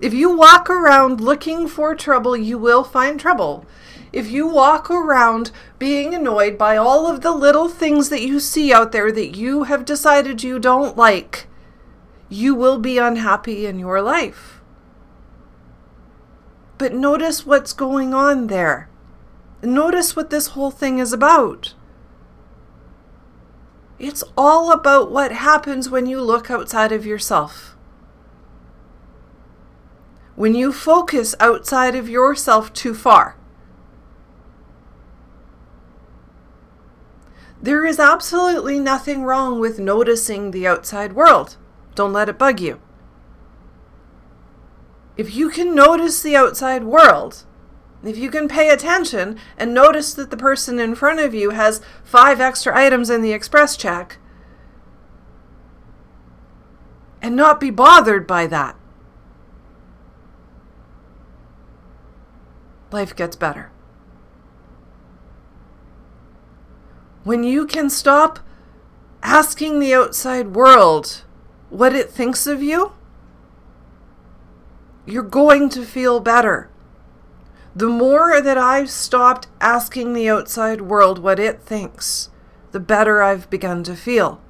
If 0.00 0.12
you 0.12 0.36
walk 0.36 0.68
around 0.68 1.20
looking 1.20 1.68
for 1.68 1.94
trouble, 1.94 2.36
you 2.36 2.58
will 2.58 2.82
find 2.82 3.20
trouble. 3.20 3.64
If 4.12 4.28
you 4.28 4.48
walk 4.48 4.90
around 4.90 5.52
being 5.78 6.16
annoyed 6.16 6.58
by 6.58 6.76
all 6.76 7.06
of 7.06 7.20
the 7.20 7.30
little 7.30 7.68
things 7.68 8.08
that 8.08 8.22
you 8.22 8.40
see 8.40 8.72
out 8.72 8.90
there 8.90 9.12
that 9.12 9.36
you 9.36 9.64
have 9.64 9.84
decided 9.84 10.42
you 10.42 10.58
don't 10.58 10.96
like, 10.96 11.46
you 12.28 12.56
will 12.56 12.80
be 12.80 12.98
unhappy 12.98 13.66
in 13.66 13.78
your 13.78 14.02
life. 14.02 14.55
But 16.78 16.92
notice 16.92 17.46
what's 17.46 17.72
going 17.72 18.12
on 18.12 18.48
there. 18.48 18.88
Notice 19.62 20.14
what 20.14 20.30
this 20.30 20.48
whole 20.48 20.70
thing 20.70 20.98
is 20.98 21.12
about. 21.12 21.74
It's 23.98 24.22
all 24.36 24.70
about 24.70 25.10
what 25.10 25.32
happens 25.32 25.88
when 25.88 26.06
you 26.06 26.20
look 26.20 26.50
outside 26.50 26.92
of 26.92 27.06
yourself. 27.06 27.74
When 30.34 30.54
you 30.54 30.70
focus 30.70 31.34
outside 31.40 31.94
of 31.94 32.08
yourself 32.08 32.72
too 32.74 32.94
far. 32.94 33.36
There 37.62 37.86
is 37.86 37.98
absolutely 37.98 38.78
nothing 38.78 39.24
wrong 39.24 39.58
with 39.58 39.78
noticing 39.78 40.50
the 40.50 40.66
outside 40.66 41.14
world. 41.14 41.56
Don't 41.94 42.12
let 42.12 42.28
it 42.28 42.38
bug 42.38 42.60
you. 42.60 42.80
If 45.16 45.34
you 45.34 45.48
can 45.48 45.74
notice 45.74 46.22
the 46.22 46.36
outside 46.36 46.84
world, 46.84 47.44
if 48.04 48.18
you 48.18 48.30
can 48.30 48.48
pay 48.48 48.68
attention 48.68 49.38
and 49.56 49.72
notice 49.72 50.12
that 50.14 50.30
the 50.30 50.36
person 50.36 50.78
in 50.78 50.94
front 50.94 51.20
of 51.20 51.34
you 51.34 51.50
has 51.50 51.80
five 52.04 52.40
extra 52.40 52.76
items 52.76 53.08
in 53.08 53.22
the 53.22 53.32
express 53.32 53.76
check, 53.76 54.18
and 57.22 57.34
not 57.34 57.58
be 57.58 57.70
bothered 57.70 58.26
by 58.26 58.46
that, 58.46 58.76
life 62.92 63.16
gets 63.16 63.36
better. 63.36 63.70
When 67.24 67.42
you 67.42 67.66
can 67.66 67.90
stop 67.90 68.38
asking 69.22 69.80
the 69.80 69.92
outside 69.92 70.54
world 70.54 71.24
what 71.70 71.94
it 71.94 72.10
thinks 72.10 72.46
of 72.46 72.62
you, 72.62 72.92
you're 75.06 75.22
going 75.22 75.68
to 75.70 75.84
feel 75.84 76.20
better. 76.20 76.68
The 77.74 77.88
more 77.88 78.40
that 78.40 78.58
I've 78.58 78.90
stopped 78.90 79.46
asking 79.60 80.12
the 80.12 80.28
outside 80.28 80.80
world 80.80 81.18
what 81.18 81.38
it 81.38 81.60
thinks, 81.60 82.30
the 82.72 82.80
better 82.80 83.22
I've 83.22 83.48
begun 83.48 83.84
to 83.84 83.94
feel. 83.94 84.40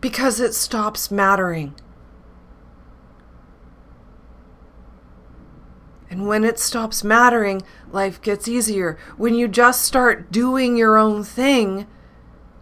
Because 0.00 0.40
it 0.40 0.54
stops 0.54 1.10
mattering. 1.10 1.74
And 6.08 6.26
when 6.26 6.42
it 6.42 6.58
stops 6.58 7.04
mattering, 7.04 7.62
life 7.92 8.20
gets 8.20 8.48
easier. 8.48 8.98
When 9.16 9.34
you 9.34 9.46
just 9.46 9.82
start 9.82 10.32
doing 10.32 10.76
your 10.76 10.96
own 10.96 11.22
thing, 11.22 11.86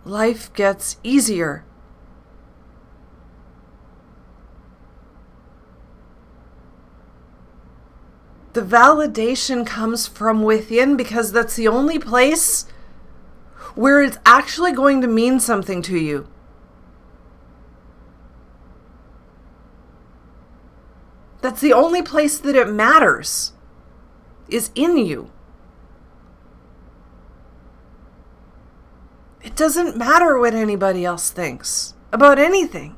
life 0.04 0.52
gets 0.52 0.98
easier. 1.02 1.64
The 8.58 8.76
validation 8.76 9.64
comes 9.64 10.08
from 10.08 10.42
within 10.42 10.96
because 10.96 11.30
that's 11.30 11.54
the 11.54 11.68
only 11.68 11.96
place 11.96 12.66
where 13.76 14.02
it's 14.02 14.18
actually 14.26 14.72
going 14.72 15.00
to 15.00 15.06
mean 15.06 15.38
something 15.38 15.80
to 15.80 15.96
you. 15.96 16.26
That's 21.40 21.60
the 21.60 21.72
only 21.72 22.02
place 22.02 22.38
that 22.38 22.56
it 22.56 22.68
matters 22.68 23.52
is 24.48 24.72
in 24.74 24.98
you. 24.98 25.30
It 29.40 29.54
doesn't 29.54 29.96
matter 29.96 30.36
what 30.36 30.54
anybody 30.54 31.04
else 31.04 31.30
thinks 31.30 31.94
about 32.12 32.40
anything. 32.40 32.96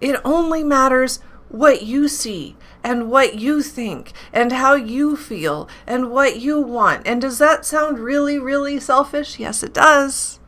It 0.00 0.18
only 0.24 0.64
matters 0.64 1.20
what 1.48 1.82
you 1.82 2.08
see 2.08 2.56
and 2.84 3.10
what 3.10 3.38
you 3.38 3.62
think 3.62 4.12
and 4.32 4.52
how 4.52 4.74
you 4.74 5.16
feel 5.16 5.68
and 5.86 6.10
what 6.10 6.40
you 6.40 6.60
want. 6.60 7.06
And 7.06 7.20
does 7.20 7.38
that 7.38 7.64
sound 7.64 7.98
really, 7.98 8.38
really 8.38 8.78
selfish? 8.78 9.38
Yes, 9.38 9.62
it 9.62 9.74
does. 9.74 10.40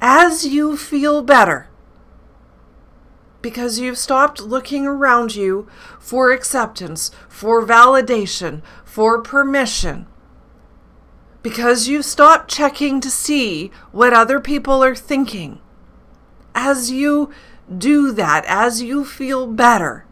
As 0.00 0.46
you 0.46 0.76
feel 0.76 1.22
better, 1.22 1.68
because 3.40 3.78
you've 3.78 3.98
stopped 3.98 4.40
looking 4.40 4.86
around 4.86 5.34
you 5.34 5.68
for 6.00 6.32
acceptance, 6.32 7.10
for 7.28 7.64
validation, 7.64 8.62
for 8.84 9.20
permission, 9.20 10.06
Because 11.42 11.88
you 11.88 12.02
stop 12.02 12.46
checking 12.46 13.00
to 13.00 13.10
see 13.10 13.72
what 13.90 14.12
other 14.12 14.38
people 14.38 14.82
are 14.84 14.94
thinking. 14.94 15.60
As 16.54 16.90
you 16.90 17.30
do 17.78 18.12
that, 18.12 18.44
as 18.46 18.82
you 18.82 19.04
feel 19.04 19.46
better, 19.46 20.04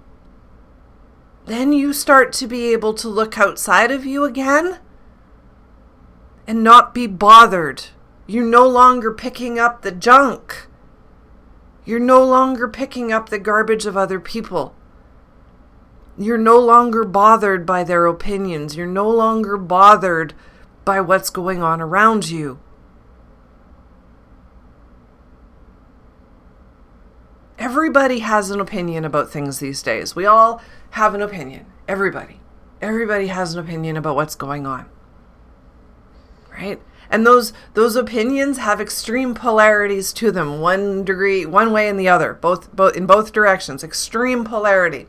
then 1.46 1.72
you 1.72 1.92
start 1.92 2.32
to 2.34 2.46
be 2.46 2.72
able 2.72 2.94
to 2.94 3.08
look 3.08 3.38
outside 3.38 3.90
of 3.90 4.06
you 4.06 4.24
again 4.24 4.78
and 6.46 6.62
not 6.62 6.94
be 6.94 7.06
bothered. 7.06 7.84
You're 8.26 8.44
no 8.44 8.66
longer 8.66 9.12
picking 9.12 9.58
up 9.58 9.82
the 9.82 9.92
junk. 9.92 10.68
You're 11.84 11.98
no 11.98 12.24
longer 12.24 12.68
picking 12.68 13.12
up 13.12 13.28
the 13.28 13.38
garbage 13.38 13.86
of 13.86 13.96
other 13.96 14.20
people. 14.20 14.74
You're 16.16 16.38
no 16.38 16.58
longer 16.58 17.04
bothered 17.04 17.64
by 17.64 17.82
their 17.82 18.06
opinions. 18.06 18.76
You're 18.76 18.86
no 18.86 19.08
longer 19.08 19.56
bothered 19.56 20.34
by 20.84 21.00
what's 21.00 21.30
going 21.30 21.62
on 21.62 21.80
around 21.80 22.28
you. 22.28 22.60
Everybody 27.60 28.20
has 28.20 28.50
an 28.50 28.58
opinion 28.58 29.04
about 29.04 29.30
things 29.30 29.58
these 29.58 29.82
days. 29.82 30.16
We 30.16 30.24
all 30.24 30.62
have 30.92 31.14
an 31.14 31.20
opinion. 31.20 31.66
Everybody. 31.86 32.40
Everybody 32.80 33.26
has 33.26 33.54
an 33.54 33.60
opinion 33.62 33.98
about 33.98 34.16
what's 34.16 34.34
going 34.34 34.66
on. 34.66 34.88
Right? 36.50 36.80
And 37.10 37.26
those 37.26 37.52
those 37.74 37.96
opinions 37.96 38.56
have 38.56 38.80
extreme 38.80 39.34
polarities 39.34 40.14
to 40.14 40.30
them, 40.30 40.60
one 40.60 41.04
degree, 41.04 41.44
one 41.44 41.70
way 41.70 41.86
and 41.86 42.00
the 42.00 42.08
other, 42.08 42.32
both 42.32 42.74
both 42.74 42.96
in 42.96 43.04
both 43.04 43.32
directions, 43.32 43.84
extreme 43.84 44.42
polarity. 44.42 45.06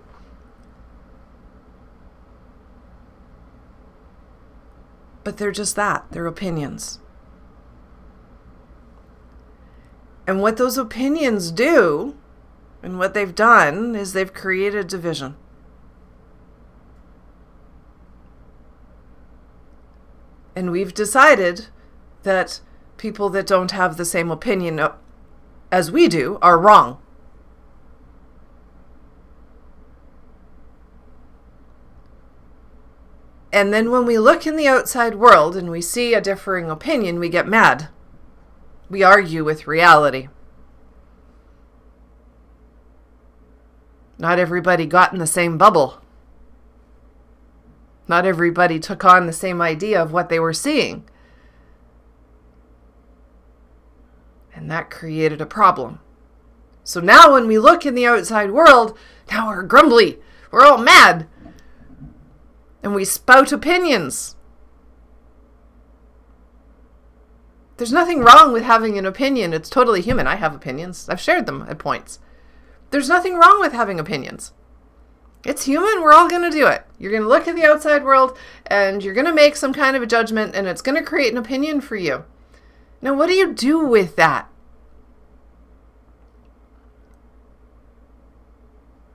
But 5.23 5.37
they're 5.37 5.51
just 5.51 5.77
that, 5.77 6.05
they're 6.11 6.27
opinions. 6.27 6.99
And 10.27 10.41
what 10.41 10.57
those 10.57 10.77
opinions 10.77 11.51
do, 11.51 12.15
and 12.83 12.97
what 12.97 13.13
they've 13.13 13.35
done, 13.35 13.95
is 13.95 14.13
they've 14.13 14.33
created 14.33 14.87
division. 14.87 15.35
And 20.55 20.71
we've 20.71 20.93
decided 20.93 21.67
that 22.23 22.59
people 22.97 23.29
that 23.29 23.47
don't 23.47 23.71
have 23.71 23.97
the 23.97 24.05
same 24.05 24.29
opinion 24.29 24.79
as 25.71 25.91
we 25.91 26.07
do 26.07 26.37
are 26.41 26.59
wrong. 26.59 26.99
And 33.53 33.73
then 33.73 33.91
when 33.91 34.05
we 34.05 34.17
look 34.17 34.47
in 34.47 34.55
the 34.55 34.67
outside 34.67 35.15
world 35.15 35.57
and 35.57 35.69
we 35.69 35.81
see 35.81 36.13
a 36.13 36.21
differing 36.21 36.69
opinion, 36.69 37.19
we 37.19 37.27
get 37.27 37.47
mad. 37.47 37.89
We 38.89 39.03
argue 39.03 39.43
with 39.43 39.67
reality. 39.67 40.29
Not 44.21 44.37
everybody 44.37 44.85
got 44.85 45.13
in 45.13 45.17
the 45.17 45.25
same 45.25 45.57
bubble. 45.57 45.99
Not 48.07 48.23
everybody 48.23 48.79
took 48.79 49.03
on 49.03 49.25
the 49.25 49.33
same 49.33 49.63
idea 49.63 49.99
of 49.99 50.13
what 50.13 50.29
they 50.29 50.39
were 50.39 50.53
seeing. 50.53 51.09
And 54.53 54.69
that 54.69 54.91
created 54.91 55.41
a 55.41 55.47
problem. 55.47 56.01
So 56.83 56.99
now 56.99 57.33
when 57.33 57.47
we 57.47 57.57
look 57.57 57.83
in 57.83 57.95
the 57.95 58.05
outside 58.05 58.51
world, 58.51 58.95
now 59.31 59.47
we're 59.47 59.63
grumbly. 59.63 60.19
We're 60.51 60.65
all 60.65 60.77
mad 60.77 61.27
and 62.83 62.93
we 62.93 63.05
spout 63.05 63.51
opinions. 63.51 64.35
There's 67.77 67.91
nothing 67.91 68.19
wrong 68.19 68.53
with 68.53 68.61
having 68.61 68.99
an 68.99 69.07
opinion. 69.07 69.51
It's 69.51 69.67
totally 69.67 70.01
human. 70.01 70.27
I 70.27 70.35
have 70.35 70.53
opinions. 70.53 71.09
I've 71.09 71.19
shared 71.19 71.47
them 71.47 71.65
at 71.67 71.79
points. 71.79 72.19
There's 72.91 73.09
nothing 73.09 73.35
wrong 73.35 73.59
with 73.59 73.73
having 73.73 73.99
opinions. 73.99 74.53
It's 75.43 75.65
human. 75.65 76.01
We're 76.01 76.13
all 76.13 76.29
going 76.29 76.49
to 76.49 76.55
do 76.55 76.67
it. 76.67 76.85
You're 76.99 77.11
going 77.11 77.23
to 77.23 77.29
look 77.29 77.47
at 77.47 77.55
the 77.55 77.65
outside 77.65 78.03
world 78.03 78.37
and 78.67 79.03
you're 79.03 79.13
going 79.13 79.25
to 79.25 79.33
make 79.33 79.55
some 79.55 79.73
kind 79.73 79.95
of 79.95 80.03
a 80.03 80.07
judgment 80.07 80.55
and 80.55 80.67
it's 80.67 80.83
going 80.83 80.97
to 80.97 81.03
create 81.03 81.31
an 81.31 81.37
opinion 81.37 81.81
for 81.81 81.95
you. 81.95 82.25
Now, 83.01 83.15
what 83.15 83.27
do 83.27 83.33
you 83.33 83.53
do 83.53 83.79
with 83.79 84.15
that? 84.17 84.47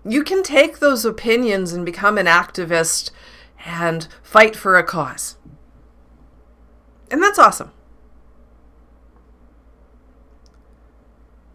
You 0.05 0.25
can 0.25 0.43
take 0.43 0.79
those 0.79 1.05
opinions 1.05 1.73
and 1.73 1.85
become 1.85 2.19
an 2.19 2.27
activist 2.27 3.11
and 3.65 4.09
fight 4.23 4.57
for 4.57 4.77
a 4.77 4.85
cause. 4.85 5.37
And 7.11 7.23
that's 7.23 7.39
awesome. 7.39 7.73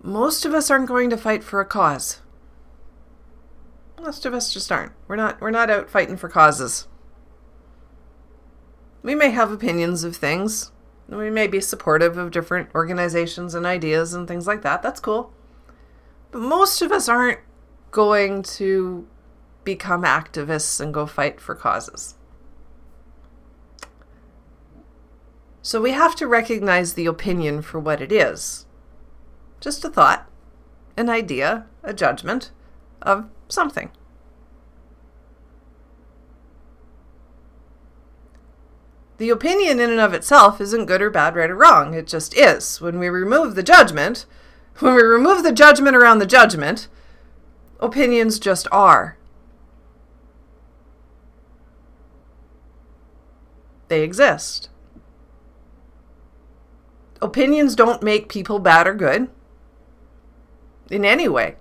Most 0.03 0.45
of 0.45 0.53
us 0.53 0.71
aren't 0.71 0.87
going 0.87 1.11
to 1.11 1.17
fight 1.17 1.43
for 1.43 1.59
a 1.61 1.65
cause. 1.65 2.21
Most 4.01 4.25
of 4.25 4.33
us 4.33 4.51
just 4.51 4.71
aren't. 4.71 4.93
We're 5.07 5.15
not 5.15 5.39
we're 5.39 5.51
not 5.51 5.69
out 5.69 5.89
fighting 5.89 6.17
for 6.17 6.27
causes. 6.27 6.87
We 9.03 9.13
may 9.13 9.29
have 9.29 9.51
opinions 9.51 10.03
of 10.03 10.15
things. 10.15 10.71
We 11.07 11.29
may 11.29 11.45
be 11.45 11.61
supportive 11.61 12.17
of 12.17 12.31
different 12.31 12.69
organizations 12.73 13.53
and 13.53 13.65
ideas 13.65 14.13
and 14.13 14.27
things 14.27 14.47
like 14.47 14.63
that. 14.63 14.81
That's 14.81 14.99
cool. 14.99 15.33
But 16.31 16.41
most 16.41 16.81
of 16.81 16.91
us 16.91 17.07
aren't 17.07 17.39
going 17.91 18.41
to 18.43 19.07
become 19.63 20.03
activists 20.03 20.79
and 20.79 20.93
go 20.93 21.05
fight 21.05 21.39
for 21.39 21.53
causes. 21.53 22.15
So 25.61 25.79
we 25.79 25.91
have 25.91 26.15
to 26.15 26.27
recognize 26.27 26.93
the 26.93 27.05
opinion 27.05 27.61
for 27.61 27.79
what 27.79 28.01
it 28.01 28.11
is 28.11 28.65
just 29.61 29.85
a 29.85 29.89
thought, 29.89 30.27
an 30.97 31.09
idea, 31.09 31.67
a 31.83 31.93
judgment 31.93 32.51
of 33.01 33.29
something. 33.47 33.91
The 39.17 39.29
opinion 39.29 39.79
in 39.79 39.91
and 39.91 39.99
of 39.99 40.15
itself 40.15 40.59
isn't 40.59 40.87
good 40.87 41.01
or 41.01 41.11
bad, 41.11 41.35
right 41.35 41.51
or 41.51 41.55
wrong. 41.55 41.93
It 41.93 42.07
just 42.07 42.35
is. 42.35 42.81
When 42.81 42.97
we 42.97 43.07
remove 43.07 43.53
the 43.53 43.61
judgment, 43.61 44.25
when 44.79 44.95
we 44.95 45.03
remove 45.03 45.43
the 45.43 45.51
judgment 45.51 45.95
around 45.95 46.17
the 46.17 46.25
judgment, 46.25 46.87
opinions 47.79 48.39
just 48.39 48.67
are. 48.71 49.19
They 53.89 54.01
exist. 54.01 54.69
Opinions 57.21 57.75
don't 57.75 58.01
make 58.01 58.27
people 58.27 58.57
bad 58.57 58.87
or 58.87 58.95
good 58.95 59.29
in 60.91 61.05
any 61.05 61.27
way. 61.27 61.55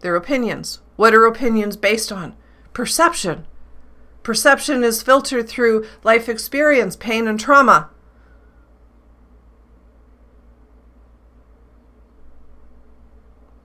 They're 0.00 0.16
opinions. 0.16 0.80
What 0.96 1.14
are 1.14 1.24
opinions 1.26 1.76
based 1.76 2.10
on? 2.10 2.36
Perception. 2.72 3.46
Perception 4.22 4.84
is 4.84 5.02
filtered 5.02 5.48
through 5.48 5.86
life 6.02 6.28
experience, 6.28 6.96
pain, 6.96 7.26
and 7.26 7.38
trauma. 7.38 7.90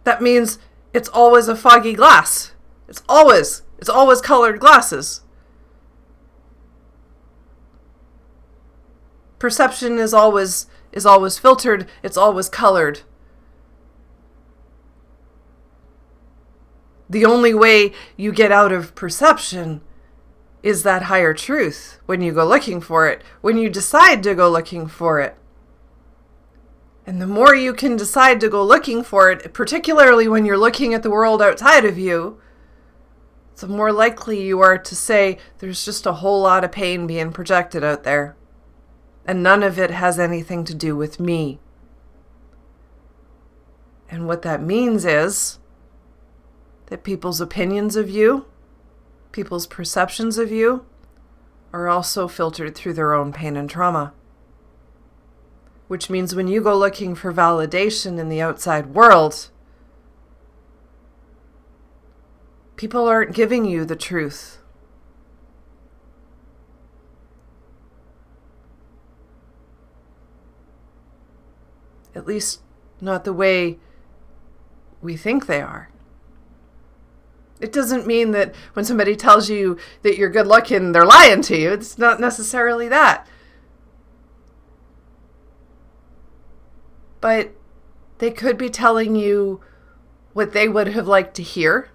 That 0.04 0.22
means 0.22 0.60
it's 0.94 1.10
always 1.10 1.48
a 1.48 1.56
foggy 1.56 1.94
glass. 1.94 2.54
It's 2.88 3.02
always, 3.10 3.63
it's 3.80 3.89
always 3.89 4.22
colored 4.22 4.60
glasses. 4.60 5.22
perception 9.46 10.00
is 10.00 10.12
always 10.12 10.65
is 10.91 11.06
always 11.06 11.38
filtered, 11.38 11.88
it's 12.02 12.18
always 12.18 12.50
colored. 12.50 13.02
The 17.15 17.23
only 17.23 17.54
way 17.54 17.93
you 18.17 18.34
get 18.34 18.51
out 18.51 18.73
of 18.73 18.93
perception 18.93 19.80
is 20.62 20.84
that 20.84 21.04
higher 21.04 21.34
truth 21.34 22.01
when 22.06 22.19
you 22.19 22.34
go 22.34 22.45
looking 22.45 22.82
for 22.82 23.08
it, 23.08 23.21
when 23.39 23.58
you 23.58 23.69
decide 23.69 24.21
to 24.23 24.36
go 24.36 24.51
looking 24.51 24.86
for 24.86 25.21
it. 25.21 25.38
And 27.08 27.21
the 27.21 27.25
more 27.25 27.56
you 27.56 27.73
can 27.73 27.95
decide 27.95 28.41
to 28.41 28.49
go 28.49 28.62
looking 28.62 29.01
for 29.01 29.32
it, 29.32 29.54
particularly 29.54 30.28
when 30.28 30.45
you're 30.45 30.58
looking 30.58 30.93
at 30.93 31.04
the 31.04 31.10
world 31.10 31.41
outside 31.41 31.86
of 31.86 31.97
you, 31.97 32.38
the 33.62 33.67
more 33.69 33.93
likely 33.93 34.41
you 34.41 34.60
are 34.60 34.78
to 34.78 34.93
say, 34.93 35.38
there's 35.60 35.86
just 35.86 36.06
a 36.06 36.15
whole 36.15 36.41
lot 36.41 36.65
of 36.65 36.73
pain 36.73 37.08
being 37.08 37.32
projected 37.32 37.82
out 37.82 38.04
there 38.04 38.36
and 39.25 39.41
none 39.41 39.63
of 39.63 39.80
it 39.80 39.91
has 39.91 40.19
anything 40.19 40.65
to 40.65 40.75
do 40.75 40.97
with 40.97 41.17
me. 41.17 41.60
And 44.12 44.28
what 44.28 44.41
that 44.41 44.62
means 44.62 45.06
is 45.06 45.60
that 46.88 47.04
people's 47.04 47.41
opinions 47.41 47.95
of 47.95 48.10
you, 48.10 48.45
people's 49.32 49.67
perceptions 49.67 50.38
of 50.38 50.52
you, 50.52 50.86
are 51.74 51.88
also 51.88 52.28
filtered 52.28 52.76
through 52.76 52.93
their 52.93 53.13
own 53.13 53.34
pain 53.34 53.58
and 53.58 53.69
trauma. 53.69 54.13
Which 55.88 56.10
means 56.10 56.34
when 56.34 56.48
you 56.48 56.62
go 56.62 56.78
looking 56.78 57.15
for 57.15 57.34
validation 57.34 58.17
in 58.17 58.30
the 58.30 58.41
outside 58.41 58.88
world, 58.88 59.50
people 62.76 63.08
aren't 63.08 63.36
giving 63.36 63.65
you 63.65 63.86
the 63.86 63.95
truth. 63.95 64.60
At 72.15 72.26
least, 72.26 72.62
not 73.02 73.26
the 73.26 73.34
way 73.34 73.78
we 75.02 75.17
think 75.17 75.48
they 75.48 75.62
are. 75.62 75.89
It 77.60 77.72
doesn't 77.72 78.06
mean 78.06 78.32
that 78.32 78.54
when 78.74 78.86
somebody 78.86 79.15
tells 79.15 79.50
you 79.50 79.78
that 80.02 80.18
you're 80.18 80.30
good 80.30 80.48
looking, 80.48 80.91
they're 80.91 81.06
lying 81.06 81.41
to 81.44 81.58
you. 81.58 81.72
It's 81.72 81.98
not 81.98 82.20
necessarily 82.20 82.88
that. 82.89 83.26
But 87.22 87.52
they 88.18 88.32
could 88.32 88.58
be 88.58 88.70
telling 88.70 89.15
you 89.15 89.62
what 90.34 90.52
they 90.52 90.68
would 90.68 90.88
have 90.89 91.08
liked 91.08 91.36
to 91.36 91.44
hear 91.44 91.89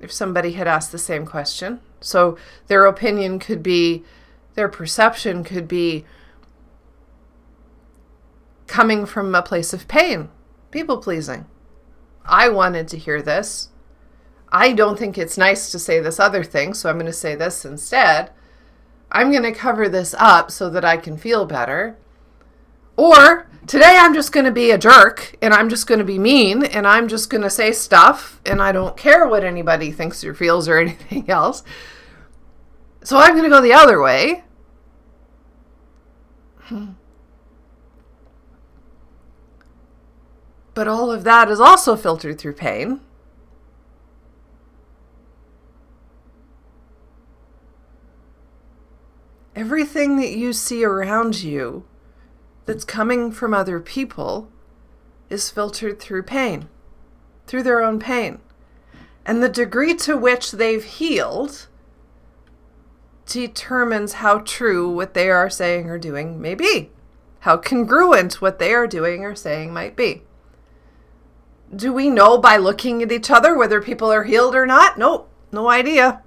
if 0.00 0.12
somebody 0.12 0.52
had 0.52 0.66
asked 0.66 0.92
the 0.92 0.98
same 0.98 1.24
question. 1.24 1.80
So 2.00 2.36
their 2.66 2.84
opinion 2.84 3.38
could 3.38 3.62
be, 3.62 4.04
their 4.54 4.68
perception 4.68 5.44
could 5.44 5.66
be 5.68 6.04
coming 8.66 9.06
from 9.06 9.34
a 9.34 9.42
place 9.42 9.72
of 9.72 9.88
pain, 9.88 10.30
people 10.70 10.98
pleasing. 10.98 11.46
I 12.26 12.48
wanted 12.48 12.88
to 12.88 12.98
hear 12.98 13.22
this. 13.22 13.70
I 14.54 14.72
don't 14.72 14.96
think 14.96 15.18
it's 15.18 15.36
nice 15.36 15.72
to 15.72 15.80
say 15.80 15.98
this 15.98 16.20
other 16.20 16.44
thing, 16.44 16.74
so 16.74 16.88
I'm 16.88 16.94
going 16.94 17.06
to 17.06 17.12
say 17.12 17.34
this 17.34 17.64
instead. 17.64 18.30
I'm 19.10 19.32
going 19.32 19.42
to 19.42 19.50
cover 19.50 19.88
this 19.88 20.14
up 20.16 20.52
so 20.52 20.70
that 20.70 20.84
I 20.84 20.96
can 20.96 21.16
feel 21.16 21.44
better. 21.44 21.98
Or 22.96 23.48
today 23.66 23.96
I'm 23.98 24.14
just 24.14 24.30
going 24.30 24.46
to 24.46 24.52
be 24.52 24.70
a 24.70 24.78
jerk 24.78 25.34
and 25.42 25.52
I'm 25.52 25.68
just 25.68 25.88
going 25.88 25.98
to 25.98 26.04
be 26.04 26.20
mean 26.20 26.64
and 26.64 26.86
I'm 26.86 27.08
just 27.08 27.30
going 27.30 27.42
to 27.42 27.50
say 27.50 27.72
stuff 27.72 28.40
and 28.46 28.62
I 28.62 28.70
don't 28.70 28.96
care 28.96 29.26
what 29.26 29.42
anybody 29.42 29.90
thinks 29.90 30.22
or 30.22 30.34
feels 30.34 30.68
or 30.68 30.78
anything 30.78 31.28
else. 31.28 31.64
So 33.02 33.18
I'm 33.18 33.32
going 33.32 33.42
to 33.42 33.48
go 33.48 33.60
the 33.60 33.72
other 33.72 34.00
way. 34.00 34.44
Hmm. 36.58 36.92
But 40.74 40.86
all 40.86 41.10
of 41.10 41.24
that 41.24 41.50
is 41.50 41.58
also 41.58 41.96
filtered 41.96 42.38
through 42.38 42.54
pain. 42.54 43.00
Everything 49.56 50.16
that 50.16 50.32
you 50.32 50.52
see 50.52 50.84
around 50.84 51.42
you 51.42 51.84
that's 52.66 52.84
coming 52.84 53.30
from 53.30 53.54
other 53.54 53.78
people 53.78 54.48
is 55.30 55.48
filtered 55.48 56.00
through 56.00 56.24
pain, 56.24 56.68
through 57.46 57.62
their 57.62 57.80
own 57.80 58.00
pain. 58.00 58.40
And 59.24 59.42
the 59.42 59.48
degree 59.48 59.94
to 59.94 60.16
which 60.16 60.52
they've 60.52 60.82
healed 60.82 61.68
determines 63.26 64.14
how 64.14 64.40
true 64.40 64.90
what 64.90 65.14
they 65.14 65.30
are 65.30 65.48
saying 65.48 65.88
or 65.88 65.98
doing 65.98 66.40
may 66.40 66.56
be, 66.56 66.90
how 67.40 67.56
congruent 67.56 68.42
what 68.42 68.58
they 68.58 68.74
are 68.74 68.88
doing 68.88 69.24
or 69.24 69.36
saying 69.36 69.72
might 69.72 69.94
be. 69.94 70.22
Do 71.74 71.92
we 71.92 72.10
know 72.10 72.38
by 72.38 72.56
looking 72.56 73.02
at 73.02 73.12
each 73.12 73.30
other 73.30 73.56
whether 73.56 73.80
people 73.80 74.12
are 74.12 74.24
healed 74.24 74.56
or 74.56 74.66
not? 74.66 74.98
Nope, 74.98 75.30
no 75.52 75.70
idea. 75.70 76.23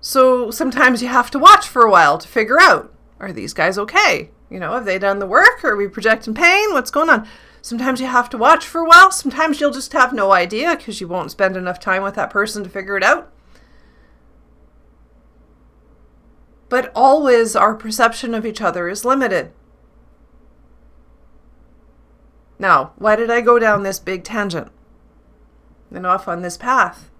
So 0.00 0.50
sometimes 0.50 1.02
you 1.02 1.08
have 1.08 1.30
to 1.32 1.38
watch 1.38 1.66
for 1.66 1.82
a 1.82 1.90
while 1.90 2.18
to 2.18 2.28
figure 2.28 2.60
out 2.60 2.92
are 3.20 3.32
these 3.32 3.52
guys 3.52 3.78
okay? 3.78 4.30
You 4.48 4.60
know, 4.60 4.72
have 4.72 4.84
they 4.84 4.98
done 4.98 5.18
the 5.18 5.26
work? 5.26 5.64
Are 5.64 5.76
we 5.76 5.88
projecting 5.88 6.34
pain? 6.34 6.72
What's 6.72 6.90
going 6.90 7.10
on? 7.10 7.26
Sometimes 7.60 8.00
you 8.00 8.06
have 8.06 8.30
to 8.30 8.38
watch 8.38 8.64
for 8.64 8.80
a 8.80 8.84
while. 8.84 9.10
Sometimes 9.10 9.60
you'll 9.60 9.72
just 9.72 9.92
have 9.92 10.12
no 10.12 10.32
idea 10.32 10.76
because 10.76 11.00
you 11.00 11.08
won't 11.08 11.32
spend 11.32 11.56
enough 11.56 11.80
time 11.80 12.02
with 12.02 12.14
that 12.14 12.30
person 12.30 12.62
to 12.62 12.70
figure 12.70 12.96
it 12.96 13.02
out. 13.02 13.30
But 16.68 16.92
always 16.94 17.56
our 17.56 17.74
perception 17.74 18.34
of 18.34 18.46
each 18.46 18.60
other 18.60 18.88
is 18.88 19.04
limited. 19.04 19.52
Now, 22.58 22.92
why 22.96 23.16
did 23.16 23.30
I 23.30 23.40
go 23.40 23.58
down 23.58 23.82
this 23.82 23.98
big 23.98 24.24
tangent 24.24 24.70
and 25.90 26.06
off 26.06 26.28
on 26.28 26.42
this 26.42 26.56
path? 26.56 27.10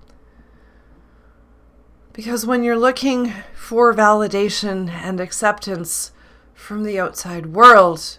Because 2.18 2.44
when 2.44 2.64
you're 2.64 2.76
looking 2.76 3.32
for 3.54 3.94
validation 3.94 4.90
and 4.90 5.20
acceptance 5.20 6.10
from 6.52 6.82
the 6.82 6.98
outside 6.98 7.54
world, 7.54 8.18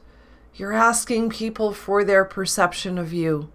you're 0.55 0.71
asking 0.71 1.31
people 1.31 1.73
for 1.73 2.05
their 2.05 2.23
perception 2.23 2.97
of 2.97 3.11
you. 3.11 3.51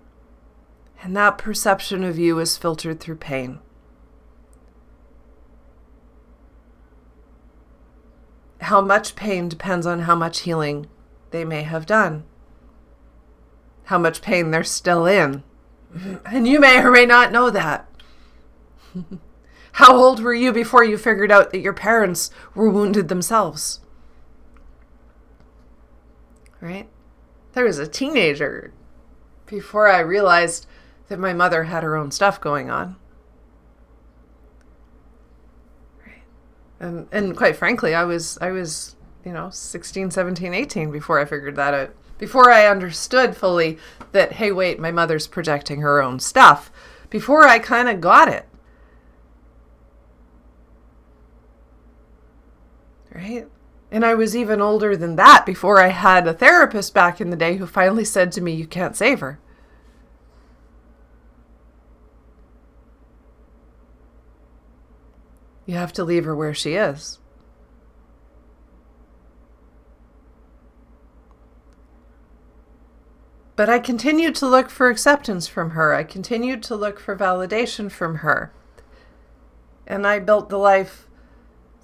And 1.03 1.17
that 1.17 1.39
perception 1.39 2.05
of 2.05 2.19
you 2.19 2.39
is 2.41 2.59
filtered 2.59 3.01
through 3.01 3.17
pain. 3.17 3.59
How 8.61 8.83
much 8.83 9.17
pain 9.17 9.49
depends 9.49 9.87
on 9.87 10.01
how 10.01 10.15
much 10.15 10.41
healing 10.41 10.89
they 11.31 11.47
may 11.47 11.63
have 11.63 11.87
done, 11.87 12.25
how 13.85 13.97
much 13.97 14.21
pain 14.21 14.51
they're 14.51 14.63
still 14.63 15.07
in. 15.07 15.43
And 16.27 16.47
you 16.47 16.61
may 16.61 16.83
or 16.83 16.91
may 16.91 17.07
not 17.07 17.33
know 17.33 17.49
that. 17.49 17.89
How 19.75 19.97
old 19.97 20.23
were 20.23 20.35
you 20.35 20.53
before 20.53 20.85
you 20.85 20.97
figured 20.97 21.33
out 21.33 21.51
that 21.51 21.59
your 21.59 21.73
parents 21.73 22.31
were 22.55 22.71
wounded 22.71 23.09
themselves? 23.09 23.81
Right? 26.61 26.89
There 27.55 27.65
was 27.65 27.81
a 27.81 27.89
teenager 27.89 28.73
before 29.47 29.89
I 29.89 29.99
realized 29.99 30.67
that 31.09 31.19
my 31.19 31.33
mother 31.33 31.65
had 31.65 31.83
her 31.83 31.97
own 31.97 32.13
stuff 32.13 32.41
going 32.41 32.71
on. 32.71 32.95
Right. 36.07 36.23
And 36.79 37.09
and 37.11 37.37
quite 37.37 37.57
frankly, 37.57 37.97
I 37.97 38.05
was 38.05 38.39
I 38.41 38.53
was, 38.53 38.95
you 39.25 39.33
know, 39.33 39.51
16, 39.51 40.13
17, 40.13 40.55
18 40.55 40.93
before 40.93 41.19
I 41.19 41.25
figured 41.25 41.57
that 41.57 41.75
out. 41.75 41.91
Before 42.19 42.49
I 42.49 42.69
understood 42.69 43.37
fully 43.37 43.79
that 44.13 44.35
hey, 44.35 44.53
wait, 44.53 44.79
my 44.79 44.93
mother's 44.93 45.27
projecting 45.27 45.81
her 45.81 46.01
own 46.01 46.21
stuff. 46.21 46.71
Before 47.11 47.43
I 47.49 47.59
kind 47.59 47.89
of 47.89 48.01
got 48.01 48.29
it. 48.29 48.47
Right? 53.15 53.49
And 53.91 54.05
I 54.05 54.15
was 54.15 54.35
even 54.37 54.61
older 54.61 54.97
than 54.97 55.17
that 55.17 55.47
before 55.47 55.81
I 55.81 55.89
had 55.89 56.27
a 56.27 56.35
therapist 56.35 56.93
back 56.93 57.21
in 57.21 57.31
the 57.31 57.37
day 57.37 57.57
who 57.57 57.67
finally 57.67 58.05
said 58.05 58.33
to 58.33 58.41
me, 58.41 58.53
You 58.53 58.67
can't 58.67 58.97
save 58.97 59.21
her. 59.21 59.39
You 65.67 65.75
have 65.77 65.93
to 65.95 66.05
leave 66.05 66.25
her 66.25 66.35
where 66.35 66.53
she 66.53 66.75
is. 66.75 67.19
But 73.57 73.71
I 73.71 73.79
continued 73.79 74.35
to 74.37 74.49
look 74.49 74.69
for 74.69 74.91
acceptance 74.91 75.47
from 75.47 75.71
her. 75.71 75.95
I 75.95 76.03
continued 76.03 76.63
to 76.65 76.75
look 76.75 76.99
for 76.99 77.17
validation 77.17 77.91
from 77.91 78.17
her. 78.17 78.53
And 79.87 80.07
I 80.07 80.19
built 80.19 80.49
the 80.49 80.59
life 80.59 81.04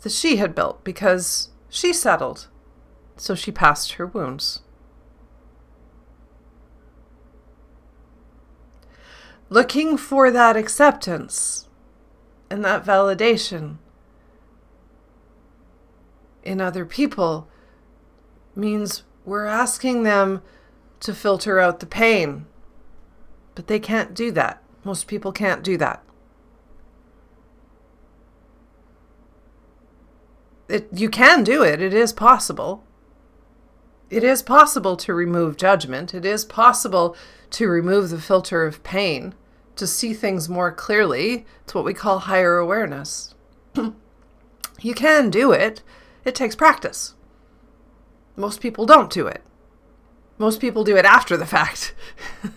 that 0.03 0.13
she 0.13 0.37
had 0.37 0.55
built 0.55 0.83
because 0.85 1.51
she 1.69 1.93
settled. 1.93 2.49
So 3.17 3.35
she 3.35 3.53
passed 3.53 3.93
her 3.93 4.07
wounds. 4.07 4.61
Looking 9.49 9.97
for 9.97 10.31
that 10.31 10.57
acceptance 10.57 11.69
and 12.49 12.65
that 12.65 12.85
validation 12.85 13.79
in 16.43 16.61
other 16.61 16.87
people 16.87 17.49
means 18.55 19.03
we're 19.25 19.47
asking 19.47 20.05
them 20.05 20.43
to 21.01 21.15
filter 21.15 21.59
out 21.59 21.81
the 21.81 21.87
pain. 21.87 22.47
But 23.55 23.67
they 23.67 23.79
can't 23.79 24.15
do 24.15 24.31
that. 24.33 24.63
Most 24.85 25.07
people 25.07 25.33
can't 25.33 25.63
do 25.63 25.77
that. 25.79 26.03
It, 30.71 30.89
you 30.93 31.09
can 31.09 31.45
do 31.45 31.63
it. 31.63 31.81
It 31.81 31.95
is 31.95 32.13
possible. 32.13 32.85
It 34.09 34.25
is 34.25 34.43
possible 34.43 34.97
to 34.97 35.15
remove 35.15 35.57
judgment. 35.57 36.15
It 36.15 36.25
is 36.25 36.45
possible 36.45 37.17
to 37.51 37.69
remove 37.69 38.11
the 38.11 38.21
filter 38.21 38.65
of 38.65 38.83
pain, 38.83 39.35
to 39.77 39.87
see 39.87 40.15
things 40.15 40.49
more 40.49 40.73
clearly. 40.73 41.47
It's 41.65 41.75
what 41.75 41.85
we 41.85 41.95
call 41.95 42.21
higher 42.21 42.57
awareness. 42.57 43.35
you 44.81 44.95
can 44.95 45.31
do 45.31 45.53
it. 45.53 45.83
It 46.25 46.35
takes 46.35 46.57
practice. 46.57 47.15
Most 48.37 48.61
people 48.61 48.87
don't 48.87 49.11
do 49.11 49.27
it. 49.27 49.43
Most 50.39 50.61
people 50.61 50.85
do 50.85 50.97
it 50.97 51.05
after 51.05 51.37
the 51.37 51.47
fact, 51.47 51.95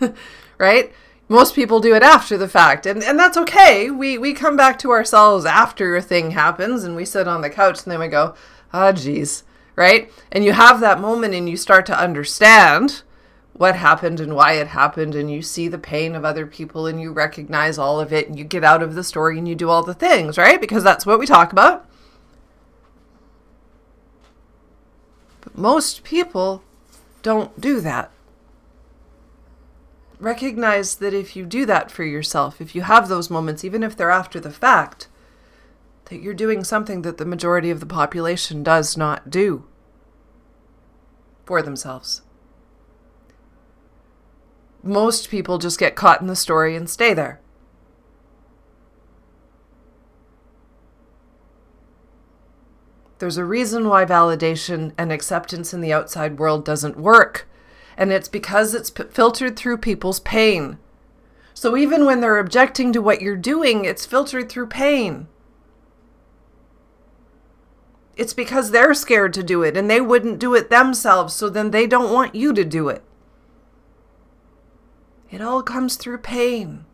right? 0.58 0.92
Most 1.28 1.54
people 1.54 1.80
do 1.80 1.94
it 1.94 2.02
after 2.02 2.36
the 2.36 2.48
fact 2.48 2.86
and 2.86 3.02
and 3.02 3.18
that's 3.18 3.36
okay. 3.36 3.90
We 3.90 4.18
we 4.18 4.34
come 4.34 4.56
back 4.56 4.78
to 4.80 4.90
ourselves 4.90 5.44
after 5.44 5.96
a 5.96 6.02
thing 6.02 6.32
happens 6.32 6.84
and 6.84 6.94
we 6.94 7.04
sit 7.04 7.26
on 7.26 7.40
the 7.40 7.50
couch 7.50 7.82
and 7.82 7.92
then 7.92 8.00
we 8.00 8.08
go 8.08 8.34
ah 8.72 8.92
oh, 8.94 9.26
right? 9.76 10.12
And 10.30 10.44
you 10.44 10.52
have 10.52 10.80
that 10.80 11.00
moment 11.00 11.34
and 11.34 11.48
you 11.48 11.56
start 11.56 11.86
to 11.86 11.98
understand 11.98 13.02
what 13.52 13.76
happened 13.76 14.20
and 14.20 14.34
why 14.34 14.54
it 14.54 14.68
happened 14.68 15.14
and 15.14 15.30
you 15.30 15.40
see 15.40 15.68
the 15.68 15.78
pain 15.78 16.14
of 16.14 16.24
other 16.24 16.46
people 16.46 16.86
and 16.86 17.00
you 17.00 17.12
recognize 17.12 17.78
all 17.78 18.00
of 18.00 18.12
it 18.12 18.28
and 18.28 18.36
you 18.36 18.44
get 18.44 18.64
out 18.64 18.82
of 18.82 18.94
the 18.94 19.04
story 19.04 19.38
and 19.38 19.48
you 19.48 19.54
do 19.54 19.70
all 19.70 19.82
the 19.82 19.94
things 19.94 20.36
right? 20.36 20.60
Because 20.60 20.84
that's 20.84 21.06
what 21.06 21.18
we 21.18 21.26
talk 21.26 21.52
about. 21.52 21.88
But 25.40 25.56
most 25.56 26.04
people 26.04 26.62
don't 27.22 27.60
do 27.60 27.80
that. 27.80 28.10
Recognize 30.24 30.94
that 30.96 31.12
if 31.12 31.36
you 31.36 31.44
do 31.44 31.66
that 31.66 31.90
for 31.90 32.02
yourself, 32.02 32.58
if 32.58 32.74
you 32.74 32.80
have 32.80 33.08
those 33.08 33.28
moments, 33.28 33.62
even 33.62 33.82
if 33.82 33.94
they're 33.94 34.10
after 34.10 34.40
the 34.40 34.50
fact, 34.50 35.06
that 36.06 36.22
you're 36.22 36.32
doing 36.32 36.64
something 36.64 37.02
that 37.02 37.18
the 37.18 37.26
majority 37.26 37.70
of 37.70 37.78
the 37.78 37.84
population 37.84 38.62
does 38.62 38.96
not 38.96 39.28
do 39.28 39.66
for 41.44 41.60
themselves. 41.60 42.22
Most 44.82 45.28
people 45.28 45.58
just 45.58 45.78
get 45.78 45.94
caught 45.94 46.22
in 46.22 46.26
the 46.26 46.34
story 46.34 46.74
and 46.74 46.88
stay 46.88 47.12
there. 47.12 47.38
There's 53.18 53.36
a 53.36 53.44
reason 53.44 53.90
why 53.90 54.06
validation 54.06 54.94
and 54.96 55.12
acceptance 55.12 55.74
in 55.74 55.82
the 55.82 55.92
outside 55.92 56.38
world 56.38 56.64
doesn't 56.64 56.96
work, 56.96 57.46
and 57.96 58.12
it's 58.12 58.28
because 58.28 58.74
it's 58.74 58.90
p- 58.90 59.04
filtered 59.04 59.56
through 59.56 59.78
people's 59.78 60.20
pain. 60.20 60.78
So 61.54 61.76
even 61.76 62.04
when 62.04 62.20
they're 62.20 62.38
objecting 62.38 62.92
to 62.92 63.02
what 63.02 63.22
you're 63.22 63.36
doing, 63.36 63.84
it's 63.84 64.06
filtered 64.06 64.48
through 64.48 64.66
pain. 64.66 65.28
It's 68.16 68.34
because 68.34 68.70
they're 68.70 68.94
scared 68.94 69.32
to 69.34 69.42
do 69.42 69.62
it 69.62 69.76
and 69.76 69.90
they 69.90 70.00
wouldn't 70.00 70.38
do 70.38 70.54
it 70.54 70.70
themselves, 70.70 71.34
so 71.34 71.48
then 71.48 71.70
they 71.70 71.86
don't 71.86 72.12
want 72.12 72.34
you 72.34 72.52
to 72.52 72.64
do 72.64 72.88
it. 72.88 73.02
It 75.30 75.40
all 75.40 75.62
comes 75.62 75.96
through 75.96 76.18
pain. 76.18 76.84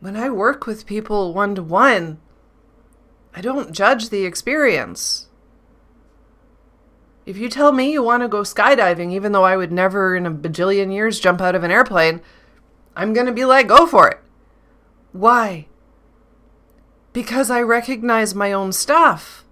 When 0.00 0.16
I 0.16 0.30
work 0.30 0.66
with 0.66 0.86
people 0.86 1.34
one 1.34 1.54
to 1.54 1.62
one, 1.62 2.20
I 3.34 3.40
don't 3.40 3.72
judge 3.72 4.08
the 4.08 4.24
experience. 4.24 5.28
If 7.26 7.36
you 7.36 7.48
tell 7.48 7.70
me 7.72 7.92
you 7.92 8.02
want 8.02 8.22
to 8.22 8.28
go 8.28 8.40
skydiving, 8.40 9.12
even 9.12 9.32
though 9.32 9.44
I 9.44 9.56
would 9.56 9.70
never 9.70 10.16
in 10.16 10.26
a 10.26 10.30
bajillion 10.30 10.92
years 10.92 11.20
jump 11.20 11.40
out 11.40 11.54
of 11.54 11.62
an 11.62 11.70
airplane, 11.70 12.22
I'm 12.96 13.12
going 13.12 13.26
to 13.26 13.32
be 13.32 13.44
like, 13.44 13.68
go 13.68 13.86
for 13.86 14.08
it. 14.08 14.20
Why? 15.12 15.66
Because 17.12 17.50
I 17.50 17.62
recognize 17.62 18.34
my 18.34 18.52
own 18.52 18.72
stuff. 18.72 19.44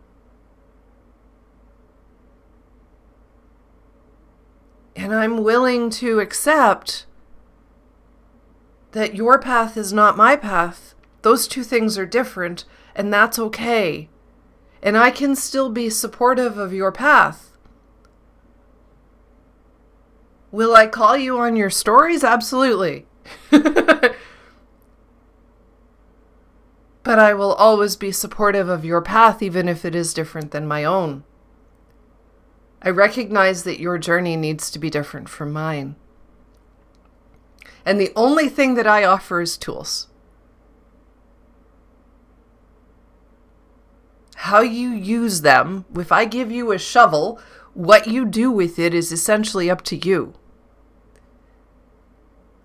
And 4.97 5.15
I'm 5.15 5.45
willing 5.45 5.91
to 5.91 6.19
accept 6.19 7.07
that 8.93 9.15
your 9.15 9.39
path 9.39 9.77
is 9.77 9.93
not 9.93 10.17
my 10.17 10.35
path. 10.35 10.95
Those 11.23 11.47
two 11.47 11.63
things 11.63 11.97
are 11.97 12.07
different, 12.07 12.65
and 12.95 13.13
that's 13.13 13.39
okay. 13.39 14.09
And 14.83 14.97
I 14.97 15.11
can 15.11 15.35
still 15.35 15.71
be 15.71 15.91
supportive 15.91 16.59
of 16.59 16.73
your 16.73 16.93
path. 16.93 17.49
Will 20.51 20.75
I 20.75 20.87
call 20.87 21.17
you 21.17 21.39
on 21.39 21.57
your 21.57 21.71
stories? 21.71 22.25
Absolutely. 22.25 23.07
but 23.51 24.15
I 27.19 27.35
will 27.35 27.53
always 27.55 27.97
be 27.97 28.13
supportive 28.13 28.69
of 28.69 28.85
your 28.85 29.03
path, 29.03 29.43
even 29.43 29.69
if 29.69 29.85
it 29.85 29.95
is 29.95 30.15
different 30.15 30.51
than 30.51 30.67
my 30.67 30.85
own. 30.85 31.25
I 32.81 32.91
recognize 32.91 33.65
that 33.65 33.81
your 33.81 33.99
journey 33.99 34.37
needs 34.37 34.71
to 34.71 34.79
be 34.79 34.91
different 34.91 35.29
from 35.29 35.53
mine. 35.53 35.97
And 37.85 38.01
the 38.01 38.13
only 38.15 38.49
thing 38.49 38.75
that 38.75 38.87
I 38.87 39.05
offer 39.05 39.41
is 39.41 39.57
tools. 39.57 40.08
How 44.43 44.61
you 44.61 44.91
use 44.91 45.41
them, 45.41 45.85
if 45.97 46.13
I 46.13 46.25
give 46.25 46.53
you 46.53 46.71
a 46.71 46.79
shovel, 46.79 47.41
what 47.75 48.07
you 48.07 48.25
do 48.25 48.53
with 48.53 48.79
it 48.79 48.95
is 48.95 49.11
essentially 49.11 49.69
up 49.69 49.83
to 49.83 49.97
you. 49.97 50.35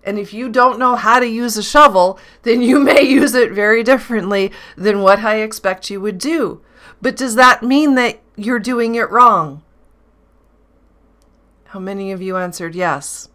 And 0.04 0.16
if 0.16 0.32
you 0.32 0.48
don't 0.48 0.78
know 0.78 0.94
how 0.94 1.18
to 1.18 1.26
use 1.26 1.56
a 1.56 1.64
shovel, 1.64 2.16
then 2.42 2.62
you 2.62 2.78
may 2.92 3.02
use 3.02 3.34
it 3.34 3.50
very 3.50 3.82
differently 3.82 4.52
than 4.76 5.02
what 5.02 5.24
I 5.24 5.38
expect 5.38 5.90
you 5.90 6.00
would 6.00 6.18
do. 6.18 6.62
But 7.02 7.16
does 7.16 7.34
that 7.34 7.64
mean 7.64 7.96
that 7.96 8.20
you're 8.36 8.60
doing 8.60 8.94
it 8.94 9.10
wrong? 9.10 9.64
How 11.64 11.80
many 11.80 12.12
of 12.12 12.22
you 12.22 12.36
answered 12.36 12.76
yes? 12.76 13.30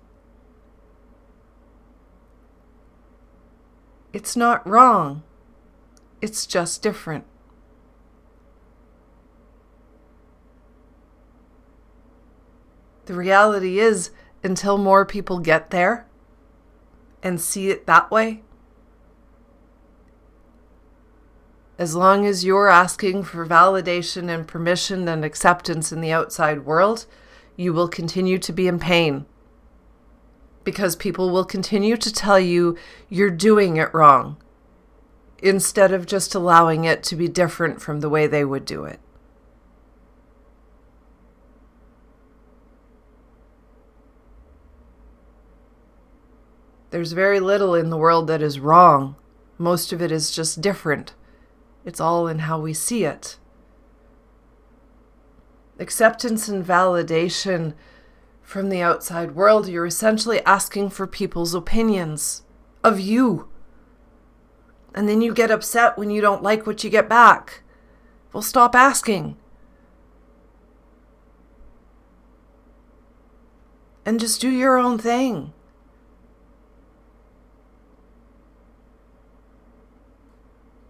It's 4.14 4.38
not 4.38 4.66
wrong. 4.66 5.24
It's 6.22 6.46
just 6.46 6.82
different. 6.82 7.26
The 13.10 13.16
reality 13.16 13.80
is, 13.80 14.12
until 14.44 14.78
more 14.78 15.04
people 15.04 15.40
get 15.40 15.72
there 15.72 16.06
and 17.24 17.42
see 17.42 17.72
it 17.72 17.88
that 17.88 18.12
way, 18.12 18.44
as 21.80 21.96
long 21.96 22.28
as 22.28 22.46
you're 22.46 22.68
asking 22.68 23.24
for 23.24 23.48
validation 23.48 24.30
and 24.30 24.48
permission 24.48 25.08
and 25.08 25.26
acceptance 25.26 25.92
in 25.92 26.02
the 26.02 26.12
outside 26.12 26.68
world, 26.68 27.08
you 27.56 27.74
will 27.74 27.88
continue 27.88 28.38
to 28.38 28.54
be 28.54 28.68
in 28.68 28.78
pain 28.78 29.26
because 30.64 30.96
people 30.96 31.32
will 31.32 31.46
continue 31.46 31.98
to 31.98 32.14
tell 32.14 32.40
you 32.40 32.78
you're 33.10 33.32
doing 33.32 33.78
it 33.78 33.92
wrong 33.92 34.38
instead 35.40 35.92
of 35.92 36.06
just 36.06 36.36
allowing 36.36 36.84
it 36.84 37.02
to 37.06 37.16
be 37.16 37.28
different 37.28 37.82
from 37.82 38.02
the 38.02 38.10
way 38.10 38.28
they 38.28 38.46
would 38.46 38.66
do 38.66 38.84
it. 38.84 39.00
There's 46.92 47.12
very 47.12 47.40
little 47.40 47.76
in 47.76 47.90
the 47.90 47.98
world 47.98 48.28
that 48.28 48.42
is 48.42 48.60
wrong. 48.60 49.16
Most 49.58 49.94
of 49.94 50.02
it 50.02 50.12
is 50.12 50.32
just 50.32 50.62
different. 50.62 51.14
It's 51.86 52.00
all 52.00 52.28
in 52.28 52.40
how 52.40 52.60
we 52.60 52.74
see 52.74 53.04
it. 53.04 53.38
Acceptance 55.78 56.48
and 56.48 56.66
validation 56.66 57.74
from 58.42 58.70
the 58.70 58.82
outside 58.82 59.36
world, 59.36 59.68
you're 59.68 59.86
essentially 59.86 60.44
asking 60.44 60.90
for 60.90 61.06
people's 61.06 61.54
opinions 61.54 62.42
of 62.84 63.00
you. 63.00 63.48
And 64.96 65.08
then 65.08 65.22
you 65.22 65.36
get 65.36 65.52
upset 65.52 65.98
when 65.98 66.10
you 66.10 66.20
don't 66.20 66.42
like 66.42 66.66
what 66.66 66.84
you 66.84 66.90
get 66.90 67.08
back. 67.08 67.62
Well, 68.34 68.42
stop 68.42 68.74
asking. 68.74 69.38
And 74.04 74.20
just 74.20 74.42
do 74.42 74.50
your 74.50 74.80
own 74.80 74.98
thing. 74.98 75.54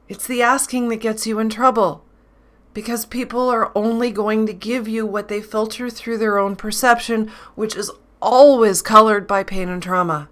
It's 0.10 0.26
the 0.26 0.41
asking 0.41 0.89
that 0.89 0.98
gets 0.98 1.28
you 1.28 1.38
in 1.38 1.50
trouble 1.50 2.04
because 2.74 3.06
people 3.06 3.48
are 3.48 3.72
only 3.76 4.12
going 4.12 4.48
to 4.48 4.54
give 4.54 4.88
you 4.88 5.06
what 5.06 5.28
they 5.28 5.39
filter 5.39 5.89
through 5.89 6.17
their 6.17 6.39
own 6.39 6.56
perception, 6.56 7.32
which 7.54 7.76
is 7.76 7.91
always 8.19 8.82
colored 8.82 9.28
by 9.28 9.43
pain 9.43 9.69
and 9.69 9.82
trauma. 9.82 10.28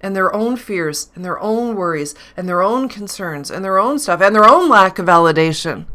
And 0.00 0.14
their 0.14 0.34
own 0.34 0.56
fears, 0.56 1.10
and 1.14 1.24
their 1.24 1.40
own 1.40 1.76
worries, 1.76 2.14
and 2.36 2.48
their 2.48 2.62
own 2.62 2.88
concerns, 2.88 3.50
and 3.50 3.64
their 3.64 3.78
own 3.78 3.98
stuff, 3.98 4.20
and 4.20 4.34
their 4.34 4.48
own 4.48 4.68
lack 4.68 4.98
of 4.98 5.06
validation. 5.06 5.86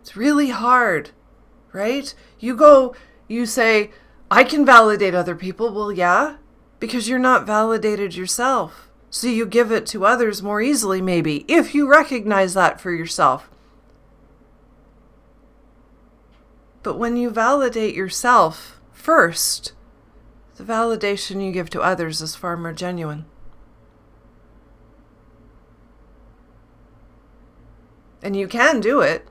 It's 0.00 0.16
really 0.16 0.50
hard, 0.50 1.10
right? 1.72 2.14
You 2.38 2.56
go, 2.56 2.94
you 3.28 3.44
say, 3.46 3.90
I 4.30 4.44
can 4.44 4.64
validate 4.64 5.14
other 5.14 5.34
people. 5.34 5.72
Well, 5.72 5.92
yeah, 5.92 6.36
because 6.78 7.08
you're 7.08 7.18
not 7.18 7.46
validated 7.46 8.14
yourself 8.14 8.86
so 9.10 9.28
you 9.28 9.46
give 9.46 9.72
it 9.72 9.86
to 9.86 10.04
others 10.04 10.42
more 10.42 10.60
easily, 10.60 11.00
maybe, 11.00 11.44
if 11.48 11.74
you 11.74 11.88
recognize 11.88 12.54
that 12.54 12.80
for 12.80 12.92
yourself. 12.92 13.48
But 16.82 16.98
when 16.98 17.16
you 17.16 17.30
validate 17.30 17.94
yourself 17.94 18.80
first, 18.92 19.72
the 20.56 20.64
validation 20.64 21.44
you 21.44 21.50
give 21.50 21.70
to 21.70 21.80
others 21.80 22.20
is 22.20 22.36
far 22.36 22.56
more 22.56 22.72
genuine. 22.72 23.24
And 28.22 28.36
you 28.36 28.48
can 28.48 28.80
do 28.80 29.00
it, 29.00 29.26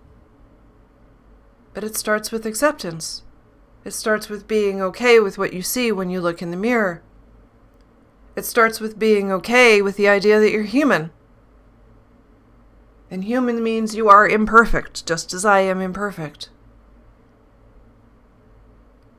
but 1.73 1.83
it 1.83 1.95
starts 1.95 2.31
with 2.31 2.45
acceptance. 2.45 3.23
It 3.83 3.91
starts 3.91 4.29
with 4.29 4.47
being 4.47 4.81
okay 4.81 5.19
with 5.19 5.37
what 5.37 5.53
you 5.53 5.61
see 5.61 5.91
when 5.91 6.09
you 6.09 6.21
look 6.21 6.41
in 6.41 6.51
the 6.51 6.57
mirror. 6.57 7.03
It 8.35 8.45
starts 8.45 8.79
with 8.79 8.99
being 8.99 9.31
okay 9.31 9.81
with 9.81 9.95
the 9.95 10.09
idea 10.09 10.39
that 10.39 10.51
you're 10.51 10.63
human. 10.63 11.11
And 13.09 13.23
human 13.23 13.63
means 13.63 13.95
you 13.95 14.09
are 14.09 14.27
imperfect, 14.27 15.05
just 15.05 15.33
as 15.33 15.45
I 15.45 15.61
am 15.61 15.79
imperfect. 15.79 16.49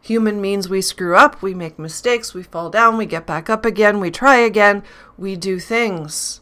Human 0.03 0.41
means 0.41 0.69
we 0.69 0.81
screw 0.81 1.17
up, 1.17 1.43
we 1.43 1.55
make 1.55 1.79
mistakes, 1.79 2.35
we 2.35 2.43
fall 2.43 2.71
down, 2.71 2.97
we 2.97 3.07
get 3.07 3.27
back 3.27 3.51
up 3.51 3.65
again, 3.65 3.99
we 3.99 4.11
try 4.11 4.37
again, 4.37 4.85
we 5.17 5.35
do 5.35 5.59
things. 5.59 6.41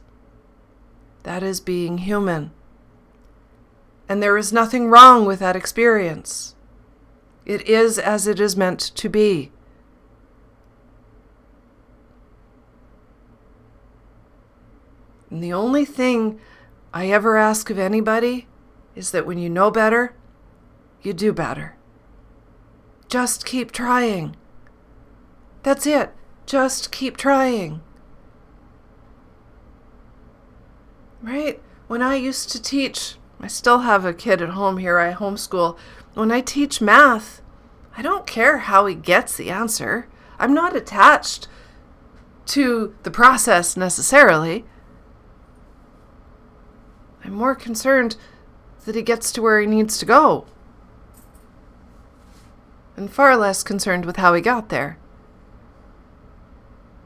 That 1.23 1.43
is 1.43 1.61
being 1.61 1.99
human. 1.99 2.51
And 4.07 4.23
there 4.23 4.37
is 4.37 4.53
nothing 4.53 4.89
wrong 4.91 5.25
with 5.25 5.39
that 5.39 5.57
experience. 5.57 6.55
It 7.47 7.67
is 7.67 7.99
as 7.99 8.27
it 8.27 8.39
is 8.39 8.57
meant 8.57 8.81
to 8.81 9.09
be. 9.09 9.51
And 15.35 15.43
the 15.43 15.53
only 15.53 15.85
thing 15.85 16.39
I 16.93 17.09
ever 17.09 17.37
ask 17.37 17.69
of 17.69 17.77
anybody 17.77 18.47
is 18.95 19.11
that 19.11 19.27
when 19.27 19.37
you 19.37 19.51
know 19.51 19.69
better, 19.69 20.15
you 21.03 21.13
do 21.13 21.33
better. 21.33 21.75
Just 23.09 23.45
keep 23.45 23.73
trying. 23.73 24.37
That's 25.65 25.89
it. 25.89 26.13
Just 26.47 26.93
keep 26.93 27.17
trying. 27.17 27.83
Right? 31.21 31.61
When 31.89 32.01
I 32.01 32.15
used 32.15 32.51
to 32.51 32.63
teach, 32.63 33.17
I 33.41 33.49
still 33.49 33.81
have 33.81 34.05
a 34.05 34.15
kid 34.15 34.41
at 34.41 34.51
home 34.51 34.79
here, 34.79 35.01
I 35.01 35.15
homeschool. 35.15 35.77
When 36.15 36.31
I 36.31 36.43
teach 36.43 36.81
math, 36.81 37.43
I 37.97 38.03
don't 38.03 38.25
care 38.25 38.59
how 38.59 38.87
he 38.87 38.95
gets 38.95 39.37
the 39.37 39.51
answer. 39.51 40.07
I'm 40.39 40.55
not 40.55 40.77
attached 40.77 41.49
to 42.47 42.95
the 43.03 43.11
process 43.11 43.77
necessarily. 43.77 44.65
I'm 47.25 47.33
more 47.33 47.55
concerned 47.55 48.17
that 48.85 48.95
he 48.95 49.03
gets 49.03 49.33
to 49.33 49.43
where 49.43 49.61
he 49.61 49.67
needs 49.67 49.97
to 49.99 50.05
go. 50.05 50.47
And 52.97 53.11
far 53.11 53.37
less 53.37 53.63
concerned 53.63 54.05
with 54.05 54.17
how 54.17 54.35
he 54.35 54.43
got 54.43 54.69
there. 54.69 54.99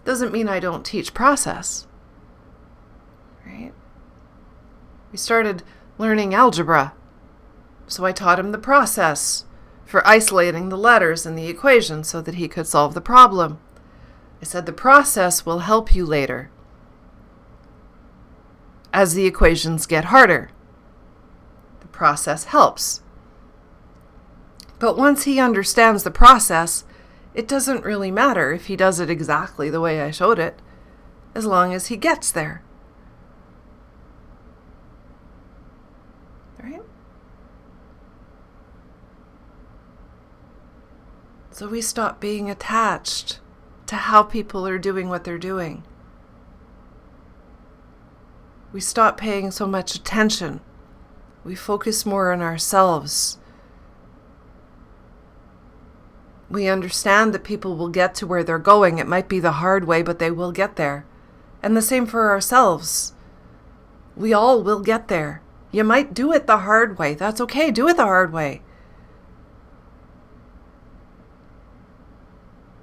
Doesn't 0.04 0.32
mean 0.32 0.48
I 0.48 0.58
don't 0.58 0.84
teach 0.84 1.14
process. 1.14 1.86
Right? 3.46 3.72
We 5.12 5.18
started 5.18 5.62
learning 5.98 6.34
algebra, 6.34 6.94
so 7.86 8.04
I 8.04 8.12
taught 8.12 8.40
him 8.40 8.52
the 8.52 8.58
process 8.58 9.44
for 9.86 10.06
isolating 10.06 10.68
the 10.68 10.76
letters 10.76 11.24
in 11.24 11.36
the 11.36 11.46
equation 11.46 12.04
so 12.04 12.20
that 12.20 12.34
he 12.34 12.48
could 12.48 12.66
solve 12.66 12.94
the 12.94 13.00
problem. 13.00 13.58
I 14.42 14.44
said 14.44 14.66
the 14.66 14.72
process 14.72 15.46
will 15.46 15.60
help 15.60 15.94
you 15.94 16.04
later 16.04 16.50
as 18.98 19.14
the 19.14 19.26
equations 19.26 19.86
get 19.86 20.06
harder. 20.06 20.50
The 21.78 21.86
process 21.86 22.46
helps. 22.46 23.00
But 24.80 24.98
once 24.98 25.22
he 25.22 25.38
understands 25.38 26.02
the 26.02 26.10
process, 26.10 26.82
it 27.32 27.46
doesn't 27.46 27.84
really 27.84 28.10
matter 28.10 28.50
if 28.52 28.66
he 28.66 28.74
does 28.74 28.98
it 28.98 29.08
exactly 29.08 29.70
the 29.70 29.80
way 29.80 30.00
I 30.00 30.10
showed 30.10 30.40
it, 30.40 30.60
as 31.32 31.46
long 31.46 31.72
as 31.72 31.86
he 31.86 31.96
gets 31.96 32.32
there. 32.32 32.64
Right? 36.60 36.82
So 41.52 41.68
we 41.68 41.80
stop 41.82 42.18
being 42.18 42.50
attached 42.50 43.38
to 43.86 43.94
how 43.94 44.24
people 44.24 44.66
are 44.66 44.76
doing 44.76 45.08
what 45.08 45.22
they're 45.22 45.38
doing 45.38 45.84
we 48.78 48.82
stop 48.82 49.16
paying 49.16 49.50
so 49.50 49.66
much 49.66 49.96
attention. 49.96 50.60
We 51.42 51.56
focus 51.56 52.06
more 52.06 52.30
on 52.30 52.40
ourselves. 52.40 53.36
We 56.48 56.68
understand 56.68 57.34
that 57.34 57.42
people 57.42 57.74
will 57.74 57.88
get 57.88 58.14
to 58.14 58.26
where 58.28 58.44
they're 58.44 58.60
going. 58.60 58.98
It 58.98 59.08
might 59.08 59.28
be 59.28 59.40
the 59.40 59.58
hard 59.58 59.84
way, 59.84 60.02
but 60.02 60.20
they 60.20 60.30
will 60.30 60.52
get 60.52 60.76
there. 60.76 61.04
And 61.60 61.76
the 61.76 61.82
same 61.82 62.06
for 62.06 62.30
ourselves. 62.30 63.14
We 64.16 64.32
all 64.32 64.62
will 64.62 64.78
get 64.78 65.08
there. 65.08 65.42
You 65.72 65.82
might 65.82 66.14
do 66.14 66.32
it 66.32 66.46
the 66.46 66.58
hard 66.58 67.00
way. 67.00 67.14
That's 67.14 67.40
okay. 67.40 67.72
Do 67.72 67.88
it 67.88 67.96
the 67.96 68.04
hard 68.04 68.32
way. 68.32 68.62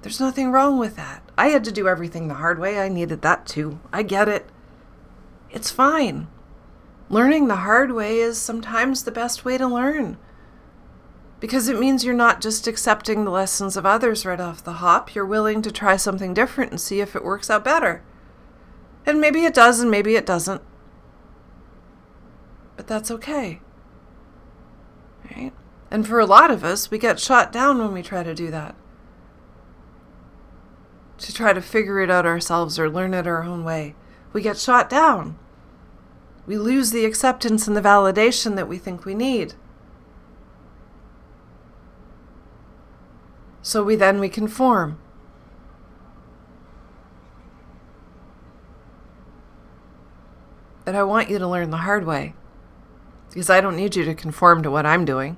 There's 0.02 0.20
nothing 0.20 0.52
wrong 0.52 0.78
with 0.78 0.96
that. 0.96 1.22
I 1.38 1.46
had 1.46 1.64
to 1.64 1.72
do 1.72 1.88
everything 1.88 2.28
the 2.28 2.34
hard 2.34 2.58
way. 2.58 2.80
I 2.80 2.90
needed 2.90 3.22
that 3.22 3.46
too. 3.46 3.80
I 3.94 4.02
get 4.02 4.28
it. 4.28 4.50
It's 5.50 5.70
fine. 5.70 6.28
Learning 7.08 7.46
the 7.46 7.56
hard 7.56 7.92
way 7.92 8.18
is 8.18 8.38
sometimes 8.38 9.04
the 9.04 9.12
best 9.12 9.44
way 9.44 9.56
to 9.58 9.66
learn. 9.66 10.16
Because 11.38 11.68
it 11.68 11.78
means 11.78 12.04
you're 12.04 12.14
not 12.14 12.40
just 12.40 12.66
accepting 12.66 13.24
the 13.24 13.30
lessons 13.30 13.76
of 13.76 13.86
others 13.86 14.26
right 14.26 14.40
off 14.40 14.64
the 14.64 14.74
hop, 14.74 15.14
you're 15.14 15.26
willing 15.26 15.62
to 15.62 15.70
try 15.70 15.96
something 15.96 16.34
different 16.34 16.72
and 16.72 16.80
see 16.80 17.00
if 17.00 17.14
it 17.14 17.24
works 17.24 17.50
out 17.50 17.64
better. 17.64 18.02
And 19.04 19.20
maybe 19.20 19.44
it 19.44 19.54
does 19.54 19.78
and 19.78 19.90
maybe 19.90 20.16
it 20.16 20.26
doesn't. 20.26 20.62
But 22.76 22.88
that's 22.88 23.10
okay. 23.10 23.60
Right? 25.30 25.52
And 25.90 26.06
for 26.06 26.18
a 26.18 26.26
lot 26.26 26.50
of 26.50 26.64
us, 26.64 26.90
we 26.90 26.98
get 26.98 27.20
shot 27.20 27.52
down 27.52 27.78
when 27.78 27.92
we 27.92 28.02
try 28.02 28.22
to 28.22 28.34
do 28.34 28.50
that. 28.50 28.74
To 31.18 31.32
try 31.32 31.52
to 31.52 31.62
figure 31.62 32.00
it 32.00 32.10
out 32.10 32.26
ourselves 32.26 32.78
or 32.78 32.90
learn 32.90 33.14
it 33.14 33.26
our 33.26 33.44
own 33.44 33.62
way 33.62 33.94
we 34.32 34.42
get 34.42 34.58
shot 34.58 34.90
down. 34.90 35.38
We 36.46 36.58
lose 36.58 36.90
the 36.90 37.04
acceptance 37.04 37.66
and 37.66 37.76
the 37.76 37.80
validation 37.80 38.54
that 38.56 38.68
we 38.68 38.78
think 38.78 39.04
we 39.04 39.14
need. 39.14 39.54
So 43.62 43.82
we 43.82 43.96
then 43.96 44.20
we 44.20 44.28
conform. 44.28 44.98
But 50.84 50.94
I 50.94 51.02
want 51.02 51.28
you 51.28 51.40
to 51.40 51.48
learn 51.48 51.70
the 51.70 51.78
hard 51.78 52.06
way. 52.06 52.34
Because 53.28 53.50
I 53.50 53.60
don't 53.60 53.74
need 53.74 53.96
you 53.96 54.04
to 54.04 54.14
conform 54.14 54.62
to 54.62 54.70
what 54.70 54.86
I'm 54.86 55.04
doing. 55.04 55.36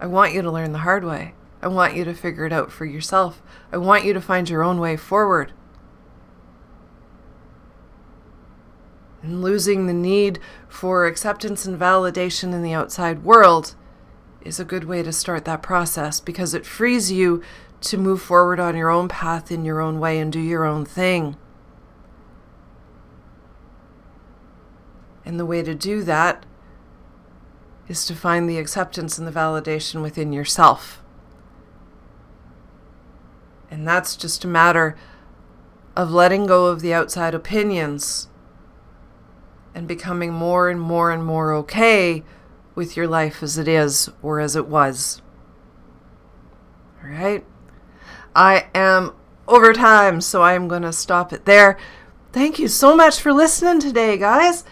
I 0.00 0.06
want 0.06 0.34
you 0.34 0.42
to 0.42 0.50
learn 0.50 0.72
the 0.72 0.78
hard 0.78 1.04
way. 1.04 1.34
I 1.62 1.68
want 1.68 1.94
you 1.94 2.04
to 2.04 2.12
figure 2.12 2.44
it 2.44 2.52
out 2.52 2.72
for 2.72 2.84
yourself. 2.84 3.40
I 3.70 3.76
want 3.76 4.04
you 4.04 4.12
to 4.14 4.20
find 4.20 4.50
your 4.50 4.64
own 4.64 4.80
way 4.80 4.96
forward. 4.96 5.52
And 9.22 9.42
losing 9.42 9.86
the 9.86 9.92
need 9.92 10.38
for 10.68 11.06
acceptance 11.06 11.66
and 11.66 11.78
validation 11.78 12.54
in 12.54 12.62
the 12.62 12.72
outside 12.72 13.22
world 13.22 13.74
is 14.42 14.58
a 14.58 14.64
good 14.64 14.84
way 14.84 15.02
to 15.02 15.12
start 15.12 15.44
that 15.44 15.62
process 15.62 16.20
because 16.20 16.54
it 16.54 16.64
frees 16.64 17.12
you 17.12 17.42
to 17.82 17.98
move 17.98 18.22
forward 18.22 18.58
on 18.58 18.76
your 18.76 18.90
own 18.90 19.08
path 19.08 19.50
in 19.50 19.64
your 19.64 19.80
own 19.80 20.00
way 20.00 20.18
and 20.18 20.32
do 20.32 20.40
your 20.40 20.64
own 20.64 20.84
thing. 20.84 21.36
And 25.24 25.38
the 25.38 25.46
way 25.46 25.62
to 25.62 25.74
do 25.74 26.02
that 26.04 26.44
is 27.88 28.06
to 28.06 28.14
find 28.14 28.48
the 28.48 28.58
acceptance 28.58 29.18
and 29.18 29.26
the 29.26 29.32
validation 29.32 30.02
within 30.02 30.32
yourself. 30.32 31.02
And 33.70 33.86
that's 33.86 34.16
just 34.16 34.44
a 34.44 34.48
matter 34.48 34.96
of 35.96 36.10
letting 36.10 36.46
go 36.46 36.66
of 36.66 36.80
the 36.80 36.94
outside 36.94 37.34
opinions 37.34 38.28
and 39.74 39.86
becoming 39.86 40.32
more 40.32 40.68
and 40.68 40.80
more 40.80 41.10
and 41.10 41.24
more 41.24 41.52
okay 41.54 42.22
with 42.74 42.96
your 42.96 43.06
life 43.06 43.42
as 43.42 43.58
it 43.58 43.68
is 43.68 44.10
or 44.22 44.40
as 44.40 44.56
it 44.56 44.66
was. 44.66 45.20
All 47.02 47.10
right. 47.10 47.44
I 48.34 48.68
am 48.74 49.12
over 49.48 49.72
time, 49.72 50.20
so 50.20 50.42
I 50.42 50.54
am 50.54 50.68
going 50.68 50.82
to 50.82 50.92
stop 50.92 51.32
it 51.32 51.44
there. 51.44 51.76
Thank 52.32 52.58
you 52.58 52.68
so 52.68 52.94
much 52.94 53.20
for 53.20 53.32
listening 53.32 53.80
today, 53.80 54.16
guys. 54.16 54.64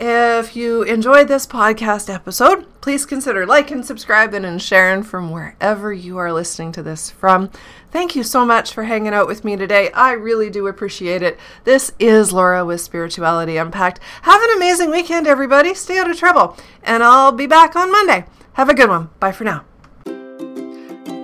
If 0.00 0.56
you 0.56 0.82
enjoyed 0.82 1.28
this 1.28 1.46
podcast 1.46 2.12
episode, 2.12 2.66
please 2.80 3.06
consider 3.06 3.46
liking, 3.46 3.82
subscribing, 3.84 4.44
and 4.44 4.60
sharing 4.60 5.04
from 5.04 5.30
wherever 5.30 5.92
you 5.92 6.18
are 6.18 6.32
listening 6.32 6.72
to 6.72 6.82
this 6.82 7.10
from. 7.10 7.50
Thank 7.92 8.16
you 8.16 8.24
so 8.24 8.44
much 8.44 8.72
for 8.72 8.84
hanging 8.84 9.14
out 9.14 9.28
with 9.28 9.44
me 9.44 9.56
today. 9.56 9.90
I 9.92 10.12
really 10.12 10.50
do 10.50 10.66
appreciate 10.66 11.22
it. 11.22 11.38
This 11.64 11.92
is 11.98 12.32
Laura 12.32 12.64
with 12.64 12.80
Spirituality 12.80 13.56
Unpacked. 13.56 14.00
Have 14.22 14.42
an 14.42 14.56
amazing 14.56 14.90
weekend, 14.90 15.26
everybody. 15.26 15.74
Stay 15.74 15.98
out 15.98 16.10
of 16.10 16.16
trouble. 16.16 16.56
And 16.82 17.04
I'll 17.04 17.32
be 17.32 17.46
back 17.46 17.76
on 17.76 17.92
Monday. 17.92 18.24
Have 18.54 18.68
a 18.68 18.74
good 18.74 18.88
one. 18.88 19.10
Bye 19.20 19.32
for 19.32 19.44
now. 19.44 19.64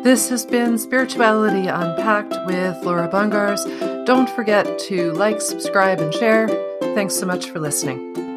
This 0.04 0.28
has 0.28 0.46
been 0.46 0.78
Spirituality 0.78 1.66
Unpacked 1.66 2.36
with 2.46 2.76
Laura 2.84 3.08
Bungars. 3.08 4.06
Don't 4.06 4.30
forget 4.30 4.78
to 4.80 5.12
like, 5.14 5.40
subscribe, 5.40 6.00
and 6.00 6.14
share. 6.14 6.46
Thanks 6.94 7.16
so 7.16 7.26
much 7.26 7.50
for 7.50 7.58
listening. 7.58 8.28